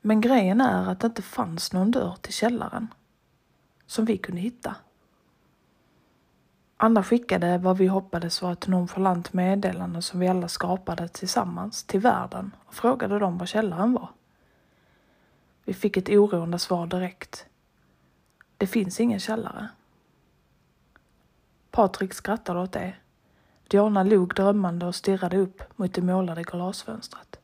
Men 0.00 0.20
grejen 0.20 0.60
är 0.60 0.90
att 0.90 1.00
det 1.00 1.06
inte 1.06 1.22
fanns 1.22 1.72
någon 1.72 1.90
dörr 1.90 2.16
till 2.20 2.32
källaren 2.32 2.88
som 3.86 4.04
vi 4.04 4.18
kunde 4.18 4.40
hitta. 4.40 4.76
Anna 6.76 7.02
skickade 7.02 7.58
vad 7.58 7.78
vi 7.78 7.86
hoppades 7.86 8.42
var 8.42 8.52
ett 8.52 8.66
nonchalant 8.66 9.32
meddelande 9.32 10.02
som 10.02 10.20
vi 10.20 10.28
alla 10.28 10.48
skapade 10.48 11.08
tillsammans 11.08 11.84
till 11.84 12.00
världen 12.00 12.50
och 12.66 12.74
frågade 12.74 13.18
dem 13.18 13.38
var 13.38 13.46
källaren 13.46 13.92
var. 13.92 14.08
Vi 15.64 15.74
fick 15.74 15.96
ett 15.96 16.08
oroande 16.08 16.58
svar 16.58 16.86
direkt. 16.86 17.46
Det 18.56 18.66
finns 18.66 19.00
ingen 19.00 19.20
källare. 19.20 19.68
Patrik 21.70 22.14
skrattade 22.14 22.60
åt 22.60 22.72
det. 22.72 22.94
Diana 23.68 24.02
log 24.02 24.34
drömmande 24.34 24.86
och 24.86 24.94
stirrade 24.94 25.36
upp 25.36 25.78
mot 25.78 25.94
det 25.94 26.02
målade 26.02 26.42
glasfönstret. 26.42 27.39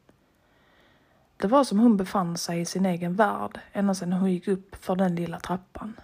Det 1.36 1.46
var 1.46 1.64
som 1.64 1.78
hon 1.78 1.96
befann 1.96 2.36
sig 2.36 2.60
i 2.60 2.64
sin 2.64 2.86
egen 2.86 3.14
värld 3.14 3.60
ända 3.72 3.94
sedan 3.94 4.12
hon 4.12 4.32
gick 4.32 4.48
upp 4.48 4.84
för 4.84 4.96
den 4.96 5.14
lilla 5.14 5.40
trappan. 5.40 6.00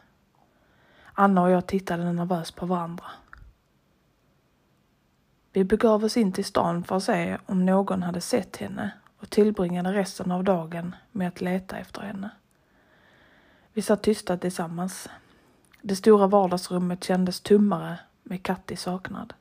Anna 1.13 1.43
och 1.43 1.51
jag 1.51 1.67
tittade 1.67 2.13
nervöst 2.13 2.57
på 2.57 2.67
varandra. 2.67 3.05
Vi 5.53 5.65
begav 5.65 6.05
oss 6.05 6.17
in 6.17 6.33
till 6.33 6.45
stan 6.45 6.85
för 6.85 6.97
att 6.97 7.03
se 7.03 7.39
om 7.47 7.67
någon 7.67 8.03
hade 8.03 8.21
sett 8.21 8.57
henne 8.57 8.91
och 9.19 9.31
tillbringade 9.31 9.93
resten 9.93 10.33
av 10.33 10.45
dagen 10.45 10.95
med 11.13 11.29
att 11.29 11.41
leta 11.41 11.77
efter 11.77 12.01
henne. 12.01 12.31
Vi 13.73 13.83
satt 13.83 14.03
tysta 14.03 14.37
tillsammans. 14.37 15.09
Det 15.83 15.97
stora 15.97 16.27
vardagsrummet 16.27 17.05
kändes 17.05 17.41
tummare 17.41 17.99
med 18.23 18.43
Katti 18.43 18.77
saknad. 18.77 19.35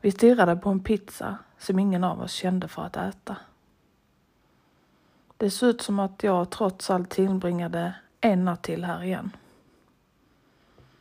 Vi 0.00 0.10
stirrade 0.10 0.56
på 0.56 0.70
en 0.70 0.80
pizza 0.80 1.38
som 1.58 1.78
ingen 1.78 2.04
av 2.04 2.20
oss 2.20 2.32
kände 2.32 2.68
för 2.68 2.82
att 2.82 2.96
äta. 2.96 3.36
Det 5.36 5.50
såg 5.50 5.68
ut 5.68 5.82
som 5.82 5.98
att 5.98 6.22
jag 6.22 6.50
trots 6.50 6.90
allt 6.90 7.10
tillbringade 7.10 7.94
en 8.20 8.44
natt 8.44 8.62
till 8.62 8.84
här 8.84 9.02
igen. 9.02 9.30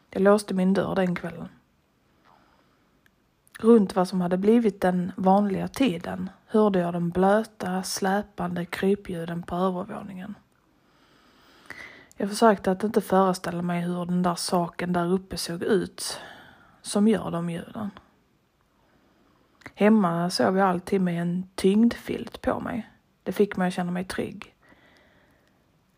Jag 0.10 0.21
låste 0.21 0.54
min 0.54 0.74
dörr 0.74 0.95
den 0.95 1.15
kvällen. 1.15 1.50
Runt 3.60 3.95
vad 3.95 4.08
som 4.08 4.21
hade 4.21 4.38
blivit 4.38 4.82
den 4.82 5.12
vanliga 5.15 5.67
tiden 5.67 6.30
hörde 6.45 6.80
jag 6.80 6.93
de 6.93 7.10
blöta, 7.10 7.84
släpande 7.84 8.65
krypljuden 8.65 9.43
på 9.43 9.56
övervåningen. 9.56 10.36
Jag 12.17 12.30
försökte 12.30 12.71
att 12.71 12.84
inte 12.84 13.02
föreställa 13.02 13.62
mig 13.62 13.82
hur 13.82 14.06
den 14.06 14.24
där 14.24 14.36
saken 14.36 14.93
där 14.93 15.13
uppe 15.13 15.38
såg 15.38 15.63
ut 15.63 16.19
som 16.82 17.08
gör 17.08 17.32
de 17.32 17.50
ljuden. 17.50 17.89
Hemma 19.76 20.30
sov 20.30 20.58
jag 20.58 20.69
alltid 20.69 21.02
med 21.02 21.21
en 21.21 21.50
tyngdfilt 21.56 22.41
på 22.41 22.60
mig. 22.60 22.89
Det 23.26 23.32
fick 23.32 23.58
mig 23.58 23.68
att 23.68 23.74
känna 23.74 23.92
mig 23.92 24.04
trygg. 24.04 24.56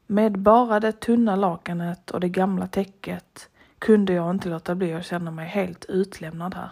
Med 0.06 0.40
bara 0.40 0.80
det 0.80 0.92
tunna 0.92 1.36
lakanet 1.36 2.12
och 2.12 2.20
det 2.20 2.30
gamla 2.30 2.68
täcket 2.68 3.50
kunde 3.80 4.14
jag 4.14 4.32
inte 4.32 4.50
låta 4.50 4.76
bli 4.76 4.94
att 4.94 5.06
känna 5.06 5.32
mig 5.32 5.48
helt 5.48 5.86
utlämnad 5.86 6.56
här. 6.56 6.70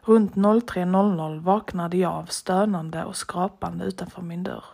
Runt 0.00 0.34
03.00 0.34 1.40
vaknade 1.40 1.96
jag 1.96 2.12
av 2.12 2.26
stönande 2.26 3.04
och 3.04 3.16
skrapande 3.16 3.84
utanför 3.84 4.22
min 4.22 4.42
dörr. 4.42 4.64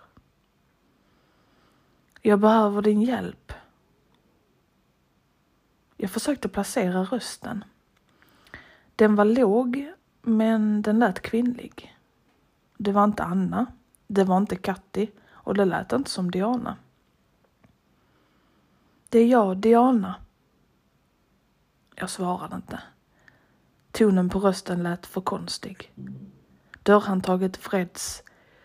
Jag 2.22 2.40
behöver 2.40 2.82
din 2.82 3.02
hjälp. 3.02 3.52
Jag 5.96 6.10
försökte 6.10 6.48
placera 6.48 7.04
rösten. 7.04 7.64
Den 8.96 9.16
var 9.16 9.24
låg, 9.24 9.92
men 10.22 10.82
den 10.82 10.98
lät 10.98 11.20
kvinnlig. 11.20 11.97
Det 12.78 12.92
var 12.92 13.04
inte 13.04 13.24
Anna, 13.24 13.66
det 14.06 14.24
var 14.24 14.36
inte 14.36 14.56
Katti 14.56 15.10
och 15.30 15.54
det 15.54 15.64
lät 15.64 15.92
inte 15.92 16.10
som 16.10 16.30
Diana. 16.30 16.76
Det 19.08 19.18
är 19.18 19.26
jag, 19.26 19.56
Diana. 19.56 20.14
Jag 21.94 22.10
svarade 22.10 22.56
inte. 22.56 22.80
Tonen 23.92 24.28
på 24.28 24.38
rösten 24.38 24.82
lät 24.82 25.06
för 25.06 25.20
konstig. 25.20 25.92
Dörrhandtaget 26.82 27.66
vreds 27.66 28.22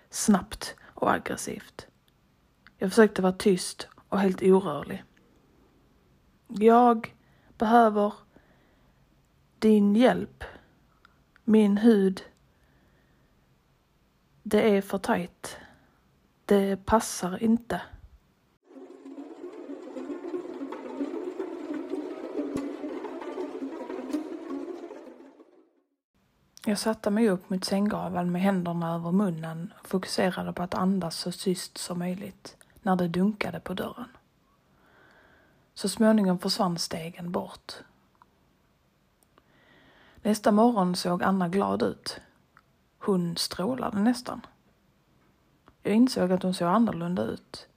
snabbt 0.10 0.76
och 0.82 1.14
aggressivt. 1.14 1.88
Jag 2.78 2.90
försökte 2.90 3.22
vara 3.22 3.34
tyst 3.34 3.88
och 4.10 4.20
helt 4.20 4.42
orörlig. 4.42 5.04
Jag 6.48 7.16
behöver 7.58 8.14
din 9.60 9.96
hjälp. 9.96 10.44
Min 11.44 11.78
hud 11.78 12.24
det 14.44 14.78
är 14.78 14.82
för 14.82 14.98
tajt. 14.98 15.58
Det 16.46 16.86
passar 16.86 17.44
inte. 17.44 17.82
Jag 26.66 26.80
satte 26.80 27.10
mig 27.10 27.30
upp 27.30 27.50
mot 27.50 27.66
sänggaveln 27.66 28.32
med 28.32 28.42
händerna 28.42 28.96
över 28.96 29.12
munnen 29.12 29.74
och 29.80 29.88
fokuserade 29.88 30.54
på 30.54 30.64
att 30.64 30.74
andas 30.74 31.18
så 31.18 31.32
tyst 31.32 31.78
som 31.78 32.00
möjligt 32.00 32.58
när 32.82 32.96
det 32.96 33.08
dunkade 33.08 33.60
på 33.60 33.74
dörren. 33.74 34.10
Så 35.74 35.90
småningom 35.90 36.40
försvann 36.40 36.78
stegen 36.78 37.32
bort. 37.32 37.74
Nästa 40.22 40.52
morgon 40.52 40.96
såg 40.96 41.24
Anna 41.24 41.50
glad 41.50 41.84
ut. 41.84 42.22
Hon 43.06 43.38
strålade 43.38 44.00
nästan. 44.00 44.42
Jag 45.82 45.96
insåg 45.96 46.32
att 46.32 46.44
hon 46.44 46.54
såg 46.54 46.68
annorlunda 46.68 47.24
ut. 47.24 47.68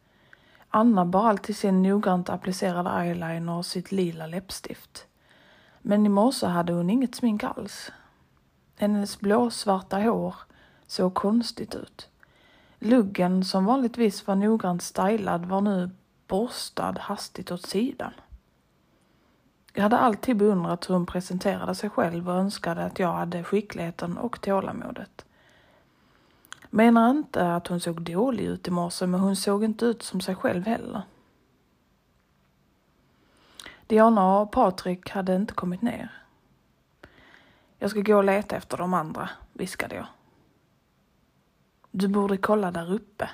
Anna 0.69 1.05
bar 1.05 1.29
alltid 1.29 1.57
sin 1.57 1.83
noggrant 1.83 2.29
applicerade 2.29 2.91
eyeliner 2.91 3.53
och 3.53 3.67
sitt 3.67 3.93
lila 3.93 4.27
läppstift. 4.27 5.07
Men 5.83 6.07
i 6.07 6.09
morse 6.09 6.47
hade 6.47 6.73
hon 6.73 6.91
inget 6.91 7.15
smink 7.15 7.45
alls. 7.45 7.93
Hennes 8.77 9.21
blåsvarta 9.21 9.99
hår 9.99 10.35
såg 10.87 11.15
konstigt 11.15 11.75
ut. 11.75 12.09
Luggen 12.79 13.45
som 13.45 13.65
vanligtvis 13.65 14.27
var 14.27 14.35
noggrant 14.35 14.83
stylad 14.83 15.47
var 15.47 15.61
nu 15.61 15.91
borstad 16.27 16.97
hastigt 17.01 17.51
åt 17.51 17.67
sidan. 17.67 18.13
Jag 19.77 19.83
hade 19.83 19.99
alltid 19.99 20.37
beundrat 20.37 20.91
hur 20.91 20.95
hon 20.95 21.07
presenterade 21.07 21.75
sig 21.75 21.91
själv 21.91 22.29
och 22.29 22.35
önskade 22.35 22.85
att 22.85 22.99
jag 22.99 23.13
hade 23.13 23.45
skickligheten 23.45 24.19
och 24.19 24.41
tålamodet. 24.41 25.25
Menar 26.71 27.11
inte 27.11 27.55
att 27.55 27.67
hon 27.67 27.81
såg 27.81 28.03
dålig 28.03 28.45
ut 28.45 28.69
i 28.69 28.71
morse, 28.71 29.07
men 29.07 29.21
hon 29.21 29.37
såg 29.37 29.65
inte 29.65 29.85
ut 29.85 30.03
som 30.03 30.21
sig 30.21 30.35
själv 30.35 30.67
heller. 30.67 31.03
Diana 33.87 34.39
och 34.39 34.53
Patrik 34.53 35.11
hade 35.11 35.37
inte 35.37 35.55
kommit 35.55 35.83
ner. 35.83 36.23
Jag 37.79 37.91
ska 37.91 38.01
gå 38.01 38.17
och 38.17 38.25
leta 38.25 38.57
efter 38.57 38.77
de 38.77 38.95
andra, 38.95 39.31
viskade 39.53 39.95
jag. 39.95 40.07
Du 41.91 42.09
borde 42.09 42.37
kolla 42.37 42.71
där 42.71 42.93
uppe, 42.93 43.31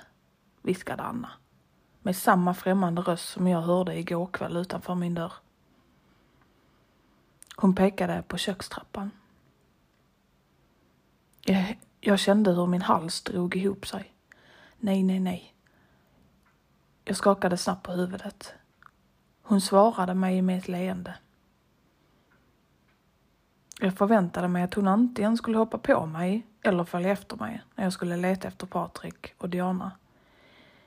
viskade 0.63 1.03
Anna 1.03 1.31
med 2.01 2.17
samma 2.17 2.55
främmande 2.55 3.03
röst 3.03 3.29
som 3.29 3.49
jag 3.49 3.61
hörde 3.61 3.99
igår 3.99 4.27
kväll 4.27 4.57
utanför 4.57 4.95
min 4.95 5.15
dörr. 5.15 5.33
Hon 7.57 7.75
pekade 7.75 8.23
på 8.29 8.37
kökstrappan. 8.37 9.11
Jag, 11.45 11.79
jag 12.01 12.19
kände 12.19 12.53
hur 12.53 12.67
min 12.67 12.83
hals 12.83 13.23
drog 13.23 13.57
ihop 13.57 13.87
sig. 13.87 14.13
Nej, 14.79 15.03
nej, 15.03 15.21
nej. 15.21 15.55
Jag 17.05 17.17
skakade 17.17 17.57
snabbt 17.57 17.83
på 17.83 17.93
huvudet. 17.93 18.55
Hon 19.43 19.61
svarade 19.61 20.15
mig 20.15 20.43
med 20.43 20.59
ett 20.59 20.69
leende. 20.69 21.15
Jag 23.81 23.95
förväntade 23.95 24.49
mig 24.49 24.63
att 24.63 24.75
hon 24.75 24.89
antingen 24.89 25.37
skulle 25.37 25.59
hoppa 25.59 25.79
på 25.79 26.07
mig 26.07 26.47
eller 26.63 26.85
följa 26.85 27.11
efter 27.11 27.37
mig 27.37 27.63
när 27.75 27.85
jag 27.85 27.93
skulle 27.93 28.17
leta 28.17 28.49
efter 28.49 28.67
Patrik 28.67 29.35
och 29.39 29.49
Diana. 29.49 29.93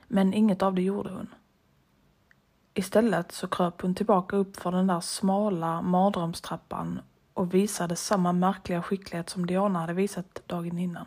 Men 0.08 0.34
inget 0.34 0.62
av 0.62 0.74
det 0.74 0.82
gjorde 0.82 1.10
hon. 1.10 1.34
Istället 2.78 3.32
så 3.32 3.48
kröp 3.48 3.82
hon 3.82 3.94
tillbaka 3.94 4.36
upp 4.36 4.56
för 4.56 4.72
den 4.72 4.86
där 4.86 5.00
smala 5.00 5.82
mardrömstrappan 5.82 7.00
och 7.34 7.54
visade 7.54 7.96
samma 7.96 8.32
märkliga 8.32 8.82
skicklighet 8.82 9.30
som 9.30 9.46
Diana 9.46 9.78
hade 9.78 9.92
visat 9.92 10.42
dagen 10.46 10.78
innan. 10.78 11.06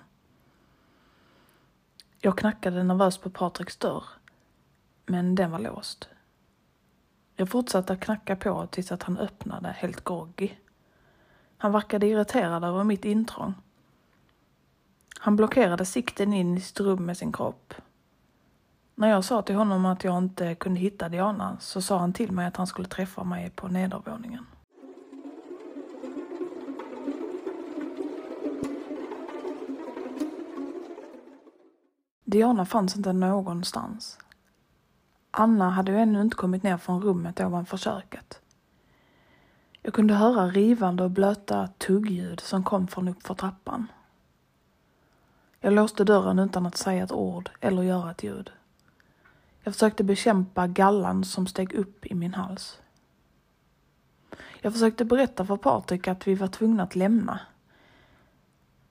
Jag 2.21 2.37
knackade 2.37 2.83
nervöst 2.83 3.21
på 3.21 3.29
Patriks 3.29 3.77
dörr, 3.77 4.03
men 5.05 5.35
den 5.35 5.51
var 5.51 5.59
låst. 5.59 6.09
Jag 7.35 7.49
fortsatte 7.49 7.93
att 7.93 7.99
knacka 7.99 8.35
på 8.35 8.67
tills 8.67 8.91
att 8.91 9.03
han 9.03 9.17
öppnade, 9.17 9.75
helt 9.77 10.03
groggy. 10.03 10.49
Han 11.57 11.71
verkade 11.71 12.07
irriterad 12.07 12.63
över 12.63 12.83
mitt 12.83 13.05
intrång. 13.05 13.53
Han 15.19 15.35
blockerade 15.35 15.85
sikten 15.85 16.33
in 16.33 16.57
i 16.57 16.61
sitt 16.61 16.79
rum 16.79 17.05
med 17.05 17.17
sin 17.17 17.31
kropp 17.31 17.73
när 18.99 19.09
jag 19.09 19.23
sa 19.23 19.41
till 19.41 19.55
honom 19.55 19.85
att 19.85 20.03
jag 20.03 20.17
inte 20.17 20.55
kunde 20.55 20.79
hitta 20.79 21.09
Diana 21.09 21.57
så 21.59 21.81
sa 21.81 21.97
han 21.97 22.13
till 22.13 22.31
mig 22.31 22.47
att 22.47 22.57
han 22.57 22.67
skulle 22.67 22.87
träffa 22.87 23.23
mig 23.23 23.49
på 23.49 23.67
nedervåningen. 23.67 24.45
Diana 32.23 32.65
fanns 32.65 32.95
inte 32.95 33.13
någonstans. 33.13 34.17
Anna 35.31 35.69
hade 35.69 35.91
ju 35.91 35.97
ännu 35.97 36.21
inte 36.21 36.35
kommit 36.35 36.63
ner 36.63 36.77
från 36.77 37.01
rummet 37.01 37.39
ovanför 37.39 37.77
köket. 37.77 38.41
Jag 39.81 39.93
kunde 39.93 40.13
höra 40.13 40.47
rivande 40.47 41.03
och 41.03 41.11
blöta 41.11 41.67
tuggljud 41.67 42.39
som 42.39 42.63
kom 42.63 42.87
från 42.87 43.07
uppför 43.07 43.33
trappan. 43.33 43.87
Jag 45.59 45.73
låste 45.73 46.03
dörren 46.03 46.39
utan 46.39 46.65
att 46.65 46.77
säga 46.77 47.03
ett 47.03 47.11
ord 47.11 47.49
eller 47.59 47.83
göra 47.83 48.11
ett 48.11 48.23
ljud. 48.23 48.51
Jag 49.63 49.73
försökte 49.73 50.03
bekämpa 50.03 50.67
gallan 50.67 51.23
som 51.23 51.47
steg 51.47 51.73
upp 51.73 52.05
i 52.05 52.15
min 52.15 52.33
hals. 52.33 52.79
Jag 54.61 54.73
försökte 54.73 55.05
berätta 55.05 55.45
för 55.45 55.57
Patrik 55.57 56.07
att 56.07 56.27
vi 56.27 56.35
var 56.35 56.47
tvungna 56.47 56.83
att 56.83 56.95
lämna 56.95 57.39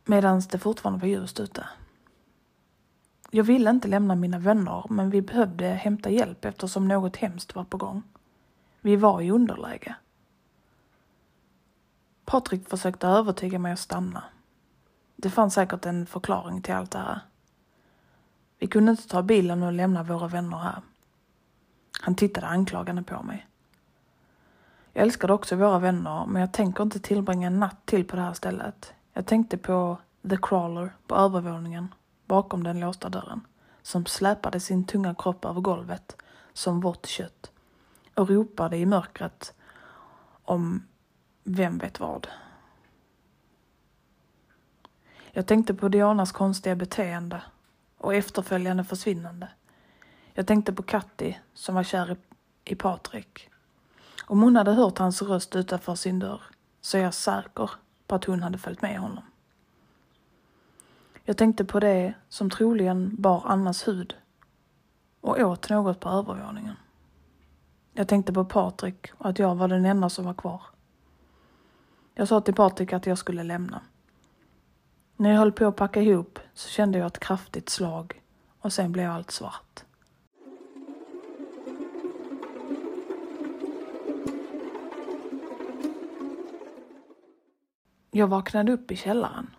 medan 0.04 0.42
det 0.50 0.59
fortfarande 0.59 1.00
var 1.00 1.09
ljust 1.09 1.40
ute. 1.40 1.68
Jag 3.31 3.44
ville 3.44 3.70
inte 3.70 3.88
lämna 3.88 4.14
mina 4.14 4.38
vänner 4.38 4.85
men 4.90 5.11
vi 5.11 5.22
behövde 5.22 5.66
hämta 5.66 6.11
hjälp 6.11 6.44
eftersom 6.44 6.88
något 6.88 7.16
hemskt 7.16 7.54
var 7.54 7.64
på 7.64 7.76
gång. 7.76 8.02
Vi 8.81 8.96
var 8.96 9.20
i 9.20 9.31
underläge. 9.31 9.94
Patrik 12.24 12.68
försökte 12.68 13.07
övertyga 13.07 13.59
mig 13.59 13.72
att 13.72 13.78
stanna. 13.78 14.24
Det 15.16 15.31
fanns 15.31 15.54
säkert 15.54 15.87
en 15.87 16.07
förklaring 16.07 16.62
till 16.62 16.74
allt 16.74 16.90
det 16.90 16.98
här. 16.98 17.20
Vi 18.59 18.66
kunde 18.66 18.90
inte 18.90 19.09
ta 19.09 19.23
bilen 19.23 19.62
och 19.62 19.73
lämna 19.73 20.03
våra 20.03 20.29
vänner 20.29 20.59
här. 20.59 20.83
Han 22.01 22.14
tittade 22.14 22.47
anklagande 22.47 23.03
på 23.03 23.23
mig. 23.23 23.47
Jag 24.92 25.03
älskade 25.03 25.33
också 25.33 25.57
våra 25.57 25.79
vänner, 25.79 26.27
men 26.27 26.40
jag 26.40 26.53
tänker 26.53 26.83
inte 26.83 27.01
tillbringa 27.01 27.47
en 27.47 27.61
natt 27.61 27.87
till 27.87 28.05
på 28.05 28.16
det 28.16 28.23
här 28.23 28.33
stället. 28.33 28.92
Jag 29.12 29.27
tänkte 29.27 29.57
på 29.57 29.99
The 30.31 30.37
Crawler 30.42 30.92
på 31.07 31.14
övervåningen, 31.14 31.94
bakom 32.27 32.64
den 32.64 32.81
låsta 32.81 33.09
dörren, 33.09 33.47
som 33.83 34.07
släpade 34.07 34.61
sin 34.61 34.85
tunga 34.85 35.14
kropp 35.14 35.44
över 35.44 35.61
golvet 35.61 36.16
som 36.53 36.81
vått 36.81 37.07
kött 37.07 37.51
och 38.14 38.29
ropade 38.29 38.77
i 38.77 38.87
mörkret 38.87 39.55
om 40.44 40.87
vem 41.44 41.79
vet 41.79 42.01
vad. 42.01 42.29
Jag 45.33 45.47
tänkte 45.47 45.75
på 45.75 45.88
Dianas 45.88 46.33
konstiga 46.33 46.77
beteende 46.77 47.42
och 47.98 48.14
efterföljande 48.14 48.84
försvinnande. 48.84 49.48
Jag 50.34 50.46
tänkte 50.46 50.72
på 50.72 50.82
Katti 50.82 51.38
som 51.54 51.74
var 51.74 51.82
kär 51.82 52.12
i, 52.12 52.16
i 52.72 52.74
Patrik. 52.74 53.50
Om 54.26 54.42
hon 54.42 54.56
hade 54.56 54.72
hört 54.72 54.98
hans 54.98 55.22
röst 55.22 55.56
utanför 55.56 55.94
sin 55.94 56.18
dörr 56.18 56.42
så 56.80 56.98
är 56.98 57.02
jag 57.02 57.14
säker 57.14 57.70
på 58.06 58.14
att 58.14 58.24
hon 58.24 58.42
hade 58.42 58.58
följt 58.58 58.82
med 58.82 58.98
honom. 58.98 59.24
Jag 61.24 61.37
tänkte 61.37 61.64
på 61.64 61.80
det 61.80 62.14
som 62.28 62.50
troligen 62.50 63.22
bar 63.22 63.42
Annas 63.46 63.88
hud 63.88 64.16
och 65.20 65.38
åt 65.38 65.68
något 65.68 66.00
på 66.00 66.08
övervåningen. 66.08 66.76
Jag 67.92 68.08
tänkte 68.08 68.32
på 68.32 68.44
Patrik 68.44 69.06
och 69.18 69.28
att 69.28 69.38
jag 69.38 69.54
var 69.54 69.68
den 69.68 69.84
enda 69.84 70.08
som 70.08 70.24
var 70.24 70.34
kvar. 70.34 70.62
Jag 72.14 72.28
sa 72.28 72.40
till 72.40 72.54
Patrik 72.54 72.92
att 72.92 73.06
jag 73.06 73.18
skulle 73.18 73.42
lämna. 73.42 73.80
När 75.20 75.31
jag 75.31 75.38
höll 75.38 75.52
på 75.52 75.66
att 75.66 75.76
packa 75.76 76.02
ihop 76.02 76.38
så 76.54 76.68
kände 76.68 76.98
jag 76.98 77.07
ett 77.07 77.18
kraftigt 77.18 77.68
slag 77.68 78.22
och 78.61 78.72
sen 78.72 78.92
blev 78.92 79.11
allt 79.11 79.31
svart. 79.31 79.85
Jag 88.11 88.26
vaknade 88.26 88.72
upp 88.72 88.90
i 88.90 88.96
källaren. 88.96 89.50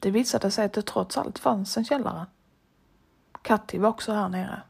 Det 0.00 0.10
visade 0.10 0.50
sig 0.50 0.64
att 0.64 0.72
det 0.72 0.82
trots 0.82 1.18
allt 1.18 1.38
fanns 1.38 1.76
en 1.76 1.84
källare. 1.84 2.26
Katti 3.42 3.78
var 3.78 3.88
också 3.88 4.12
här 4.12 4.28
nere. 4.28 4.62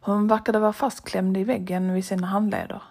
Hon 0.00 0.28
verkade 0.28 0.58
vara 0.58 0.72
fastklämd 0.72 1.36
i 1.36 1.44
väggen 1.44 1.92
vid 1.92 2.04
sina 2.04 2.26
handleder. 2.26 2.82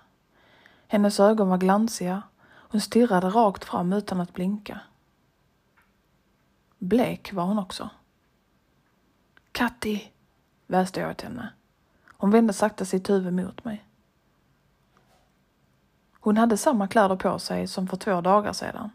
Hennes 0.87 1.19
ögon 1.19 1.49
var 1.49 1.57
glansiga. 1.57 2.23
Hon 2.45 2.81
stirrade 2.81 3.29
rakt 3.29 3.63
fram 3.65 3.93
utan 3.93 4.21
att 4.21 4.33
blinka. 4.33 4.79
Blek 6.77 7.33
var 7.33 7.43
hon 7.43 7.59
också. 7.59 7.89
Katti, 9.51 10.11
väste 10.67 10.99
jag 10.99 11.11
åt 11.11 11.21
henne. 11.21 11.53
Hon 12.17 12.31
vände 12.31 12.53
sakta 12.53 12.85
sitt 12.85 13.09
huvud 13.09 13.33
mot 13.33 13.65
mig. 13.65 13.85
Hon 16.19 16.37
hade 16.37 16.57
samma 16.57 16.87
kläder 16.87 17.15
på 17.15 17.39
sig 17.39 17.67
som 17.67 17.87
för 17.87 17.97
två 17.97 18.21
dagar 18.21 18.53
sedan. 18.53 18.89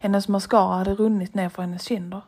Hennes 0.00 0.28
mascara 0.28 0.76
hade 0.76 0.94
runnit 0.94 1.34
ner 1.34 1.48
för 1.48 1.62
hennes 1.62 1.82
kinder. 1.82 2.22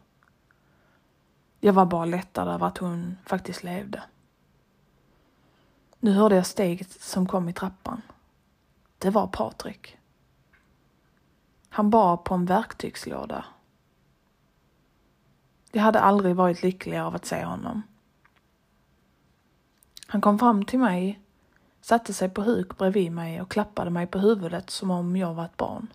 Jag 1.61 1.73
var 1.73 1.87
bara 1.87 2.05
lättad 2.05 2.49
över 2.49 2.67
att 2.67 2.79
hon 2.79 3.17
faktiskt 3.27 3.63
levde. 3.63 4.03
Nu 5.99 6.13
hörde 6.13 6.37
jag 6.37 6.47
steget 6.47 7.01
som 7.01 7.27
kom 7.27 7.49
i 7.49 7.53
trappan. 7.53 8.03
Det 8.99 9.11
var 9.11 9.27
Patrik. 9.27 9.99
Han 11.69 11.91
bar 11.91 12.17
på 12.17 12.35
en 12.35 12.47
verktygslåda 12.47 13.45
jag 15.73 15.83
hade 15.83 16.01
aldrig 16.01 16.37
varit 16.37 16.63
lyckligare 16.63 17.05
av 17.05 17.15
att 17.15 17.27
se 17.27 17.45
honom. 17.45 17.83
Han 20.07 20.21
kom 20.21 20.39
fram 20.39 20.65
till 20.65 20.79
mig, 20.79 21.21
satte 21.81 22.15
sig 22.15 22.29
på 22.29 22.43
huk 22.43 22.79
bredvid 22.79 23.13
mig 23.13 23.41
och 23.41 23.51
klappade 23.51 23.91
mig 23.91 24.07
på 24.07 24.19
huvudet 24.19 24.71
som 24.71 24.91
om 24.91 25.17
jag 25.17 25.35
var 25.35 25.45
ett 25.45 25.57
barn. 25.57 25.87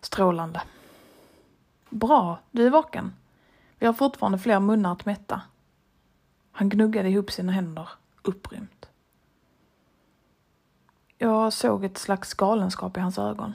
Strålande. 0.00 0.62
Bra, 1.90 2.38
du 2.50 2.66
är 2.66 2.70
vaken. 2.70 3.12
Vi 3.78 3.86
har 3.86 3.92
fortfarande 3.92 4.38
fler 4.38 4.60
munnar 4.60 4.92
att 4.92 5.06
mätta. 5.06 5.42
Han 6.52 6.68
gnuggade 6.68 7.08
ihop 7.08 7.30
sina 7.30 7.52
händer, 7.52 7.88
upprymt. 8.22 8.88
Jag 11.18 11.52
såg 11.52 11.84
ett 11.84 11.98
slags 11.98 12.34
galenskap 12.34 12.96
i 12.96 13.00
hans 13.00 13.18
ögon. 13.18 13.54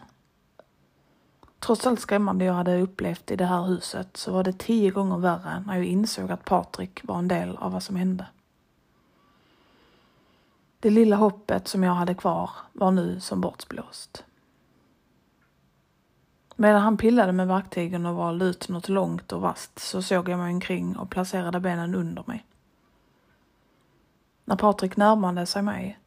Trots 1.63 1.88
allt 1.88 1.99
skrämmande 1.99 2.45
jag 2.45 2.54
hade 2.54 2.82
upplevt 2.82 3.32
i 3.32 3.36
det 3.36 3.45
här 3.45 3.63
huset 3.63 4.17
så 4.17 4.32
var 4.32 4.43
det 4.43 4.60
tio 4.60 4.91
gånger 4.91 5.17
värre 5.17 5.63
när 5.67 5.76
jag 5.76 5.86
insåg 5.86 6.32
att 6.32 6.45
Patrik 6.45 7.02
var 7.04 7.17
en 7.19 7.28
del 7.28 7.58
av 7.58 7.71
vad 7.71 7.84
som 7.84 7.95
hände. 7.95 8.28
Det 10.80 10.89
lilla 10.89 11.15
hoppet 11.15 11.67
som 11.67 11.84
jag 11.84 11.93
hade 11.93 12.15
kvar 12.15 12.49
var 12.73 12.91
nu 12.91 13.19
som 13.19 13.41
bortblåst. 13.41 14.23
Medan 16.56 16.82
han 16.82 16.97
pillade 16.97 17.32
med 17.32 17.47
verktygen 17.47 18.06
och 18.06 18.15
valde 18.15 18.45
ut 18.45 18.69
något 18.69 18.89
långt 18.89 19.32
och 19.32 19.41
vasst 19.41 19.80
så 19.80 20.02
såg 20.02 20.30
jag 20.30 20.39
mig 20.39 20.54
omkring 20.54 20.97
och 20.97 21.10
placerade 21.10 21.60
benen 21.60 21.95
under 21.95 22.23
mig. 22.28 22.45
När 24.45 24.56
Patrik 24.56 24.97
närmade 24.97 25.45
sig 25.45 25.62
mig 25.62 25.99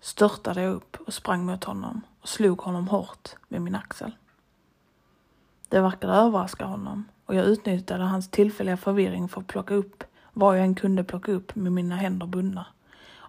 störtade 0.00 0.62
jag 0.62 0.74
upp 0.74 0.96
och 1.06 1.14
sprang 1.14 1.44
mot 1.44 1.64
honom 1.64 2.00
och 2.20 2.28
slog 2.28 2.60
honom 2.60 2.88
hårt 2.88 3.34
med 3.48 3.62
min 3.62 3.74
axel. 3.74 4.12
Det 5.68 5.80
verkade 5.80 6.12
överraska 6.12 6.64
honom 6.64 7.04
och 7.26 7.34
jag 7.34 7.46
utnyttjade 7.46 8.04
hans 8.04 8.30
tillfälliga 8.30 8.76
förvirring 8.76 9.28
för 9.28 9.40
att 9.40 9.46
plocka 9.46 9.74
upp 9.74 10.04
vad 10.32 10.58
jag 10.58 10.64
än 10.64 10.74
kunde 10.74 11.04
plocka 11.04 11.32
upp 11.32 11.54
med 11.54 11.72
mina 11.72 11.96
händer 11.96 12.26
bundna 12.26 12.66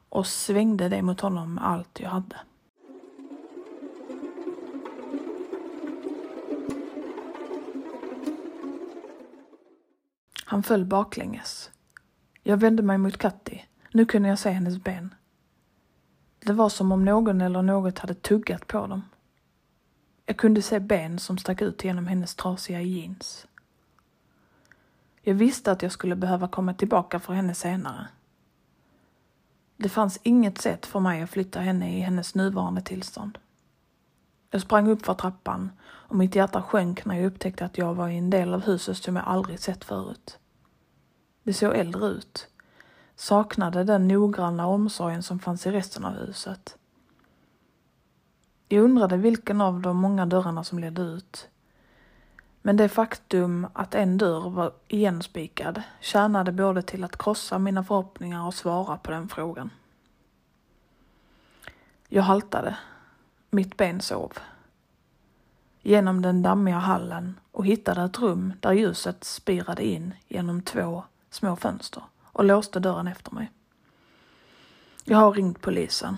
och 0.09 0.27
svängde 0.27 0.89
det 0.89 1.01
mot 1.01 1.21
honom 1.21 1.53
med 1.53 1.67
allt 1.67 1.99
jag 1.99 2.09
hade. 2.09 2.35
Han 10.45 10.63
föll 10.63 10.85
baklänges. 10.85 11.71
Jag 12.43 12.57
vände 12.57 12.83
mig 12.83 12.97
mot 12.97 13.17
Katti. 13.17 13.65
Nu 13.91 14.05
kunde 14.05 14.29
jag 14.29 14.39
se 14.39 14.49
hennes 14.49 14.83
ben. 14.83 15.15
Det 16.39 16.53
var 16.53 16.69
som 16.69 16.91
om 16.91 17.05
någon 17.05 17.41
eller 17.41 17.61
något 17.61 17.99
hade 17.99 18.13
tuggat 18.13 18.67
på 18.67 18.87
dem. 18.87 19.01
Jag 20.29 20.37
kunde 20.37 20.61
se 20.61 20.79
ben 20.79 21.19
som 21.19 21.37
stack 21.37 21.61
ut 21.61 21.83
genom 21.83 22.07
hennes 22.07 22.35
trasiga 22.35 22.81
jeans. 22.81 23.47
Jag 25.21 25.33
visste 25.33 25.71
att 25.71 25.81
jag 25.81 25.91
skulle 25.91 26.15
behöva 26.15 26.47
komma 26.47 26.73
tillbaka 26.73 27.19
för 27.19 27.33
henne 27.33 27.53
senare. 27.53 28.07
Det 29.77 29.89
fanns 29.89 30.19
inget 30.23 30.57
sätt 30.57 30.85
för 30.85 30.99
mig 30.99 31.21
att 31.21 31.29
flytta 31.29 31.59
henne 31.59 31.97
i 31.97 31.99
hennes 31.99 32.35
nuvarande 32.35 32.81
tillstånd. 32.81 33.37
Jag 34.51 34.61
sprang 34.61 34.87
upp 34.87 35.05
för 35.05 35.13
trappan 35.13 35.71
och 35.81 36.15
mitt 36.15 36.35
hjärta 36.35 36.61
sjönk 36.61 37.05
när 37.05 37.15
jag 37.15 37.25
upptäckte 37.25 37.65
att 37.65 37.77
jag 37.77 37.93
var 37.93 38.09
i 38.09 38.17
en 38.17 38.29
del 38.29 38.53
av 38.53 38.61
huset 38.61 38.97
som 38.97 39.15
jag 39.15 39.25
aldrig 39.25 39.59
sett 39.59 39.83
förut. 39.83 40.39
Det 41.43 41.53
såg 41.53 41.75
äldre 41.75 42.07
ut. 42.07 42.47
Saknade 43.15 43.83
den 43.83 44.07
noggranna 44.07 44.67
omsorgen 44.67 45.23
som 45.23 45.39
fanns 45.39 45.67
i 45.67 45.71
resten 45.71 46.05
av 46.05 46.13
huset. 46.13 46.77
Jag 48.67 48.83
undrade 48.83 49.17
vilken 49.17 49.61
av 49.61 49.81
de 49.81 49.97
många 49.97 50.25
dörrarna 50.25 50.63
som 50.63 50.79
ledde 50.79 51.01
ut. 51.01 51.49
Men 52.61 52.77
det 52.77 52.89
faktum 52.89 53.67
att 53.73 53.95
en 53.95 54.17
dörr 54.17 54.49
var 54.49 54.71
igenspikad 54.87 55.83
tjänade 55.99 56.51
både 56.51 56.81
till 56.81 57.03
att 57.03 57.17
krossa 57.17 57.59
mina 57.59 57.83
förhoppningar 57.83 58.47
och 58.47 58.53
svara 58.53 58.97
på 58.97 59.11
den 59.11 59.29
frågan. 59.29 59.69
Jag 62.07 62.23
haltade. 62.23 62.77
Mitt 63.49 63.77
ben 63.77 64.01
sov. 64.01 64.33
Genom 65.81 66.21
den 66.21 66.41
dammiga 66.41 66.77
hallen 66.77 67.39
och 67.51 67.65
hittade 67.65 68.03
ett 68.03 68.19
rum 68.19 68.53
där 68.59 68.71
ljuset 68.71 69.23
spirade 69.23 69.85
in 69.85 70.13
genom 70.27 70.61
två 70.61 71.03
små 71.29 71.55
fönster 71.55 72.03
och 72.23 72.43
låste 72.45 72.79
dörren 72.79 73.07
efter 73.07 73.31
mig. 73.31 73.51
Jag 75.03 75.17
har 75.17 75.31
ringt 75.31 75.61
polisen. 75.61 76.17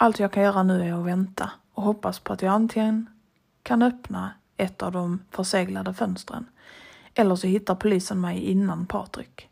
Allt 0.00 0.18
jag 0.18 0.32
kan 0.32 0.42
göra 0.42 0.62
nu 0.62 0.82
är 0.82 0.92
att 0.92 1.06
vänta 1.06 1.50
och 1.74 1.82
hoppas 1.82 2.18
på 2.18 2.32
att 2.32 2.42
jag 2.42 2.52
antingen 2.54 3.06
kan 3.62 3.82
öppna 3.82 4.30
ett 4.56 4.82
av 4.82 4.92
de 4.92 5.20
förseglade 5.30 5.94
fönstren 5.94 6.46
eller 7.14 7.36
så 7.36 7.46
hittar 7.46 7.74
polisen 7.74 8.20
mig 8.20 8.38
innan 8.38 8.86
Patrik. 8.86 9.48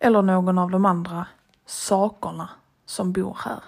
Eller 0.00 0.22
någon 0.22 0.58
av 0.58 0.70
de 0.70 0.86
andra 0.86 1.26
sakerna 1.66 2.50
som 2.86 3.12
bor 3.12 3.38
här. 3.44 3.60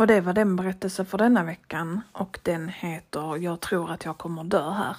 Och 0.00 0.06
det 0.06 0.20
var 0.20 0.32
den 0.32 0.56
berättelsen 0.56 1.06
för 1.06 1.18
denna 1.18 1.44
veckan 1.44 2.00
och 2.12 2.40
den 2.42 2.68
heter 2.68 3.36
Jag 3.36 3.60
tror 3.60 3.90
att 3.90 4.04
jag 4.04 4.18
kommer 4.18 4.44
dö 4.44 4.70
här. 4.70 4.96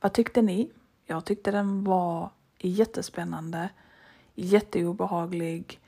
Vad 0.00 0.12
tyckte 0.12 0.42
ni? 0.42 0.70
Jag 1.06 1.24
tyckte 1.24 1.50
den 1.50 1.84
var 1.84 2.30
jättespännande, 2.58 3.68
jätteobehaglig 4.34 5.80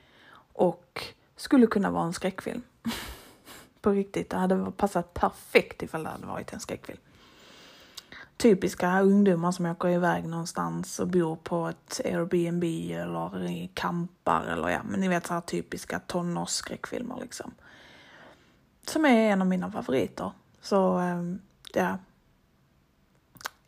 och 0.52 1.04
skulle 1.36 1.66
kunna 1.66 1.90
vara 1.90 2.04
en 2.04 2.12
skräckfilm. 2.12 2.62
På 3.80 3.90
riktigt, 3.90 4.30
det 4.30 4.36
hade 4.36 4.70
passat 4.70 5.14
perfekt 5.14 5.82
ifall 5.82 6.02
det 6.02 6.10
hade 6.10 6.26
varit 6.26 6.52
en 6.52 6.60
skräckfilm 6.60 7.00
typiska 8.37 9.01
ungdomar 9.01 9.53
som 9.53 9.66
åker 9.66 9.88
iväg 9.88 10.25
någonstans 10.29 10.99
och 10.99 11.09
bor 11.09 11.37
på 11.37 11.66
ett 11.68 12.01
Airbnb 12.05 12.64
eller 12.90 13.51
i 13.51 13.70
campar 13.75 14.44
eller 14.44 14.68
ja, 14.68 14.83
men 14.85 15.01
ni 15.01 15.09
vet 15.09 15.27
så 15.27 15.35
här 15.35 15.40
typiska 15.40 15.99
tonårsskräckfilmer 15.99 17.18
liksom. 17.20 17.55
Som 18.87 19.05
är 19.05 19.33
en 19.33 19.40
av 19.40 19.47
mina 19.47 19.73
favoriter. 19.73 20.33
Så 20.62 20.99
ehm, 20.99 21.40
ja, 21.75 21.99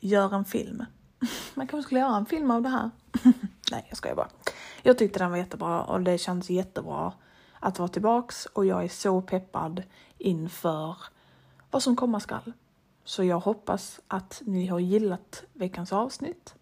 gör 0.01 0.35
en 0.35 0.45
film. 0.45 0.85
Man 1.55 1.67
kanske 1.67 1.87
skulle 1.87 2.01
göra 2.01 2.17
en 2.17 2.27
film 2.27 2.51
av 2.51 2.63
det 2.63 2.69
här. 2.69 2.91
Nej, 3.71 3.87
jag 3.89 3.97
skojar 3.97 4.17
bara. 4.17 4.29
Jag 4.83 4.99
tyckte 4.99 5.19
den 5.19 5.31
var 5.31 5.39
jättebra 5.39 5.83
och 5.83 6.01
det 6.01 6.19
känns 6.19 6.51
jättebra 6.51 7.13
att 7.61 7.79
vara 7.79 7.89
tillbaks 7.89 8.47
och 8.47 8.67
jag 8.67 8.85
är 8.85 8.89
så 8.89 9.23
peppad 9.23 9.83
inför 10.19 10.97
vad 11.71 11.83
som 11.83 11.97
komma 11.97 12.21
skall. 12.21 12.53
Så 13.07 13.25
jag 13.25 13.41
hoppas 13.41 14.01
att 14.09 14.43
ni 14.45 14.67
har 14.67 14.79
gillat 14.79 15.45
veckans 15.53 15.93
avsnitt. 15.93 16.55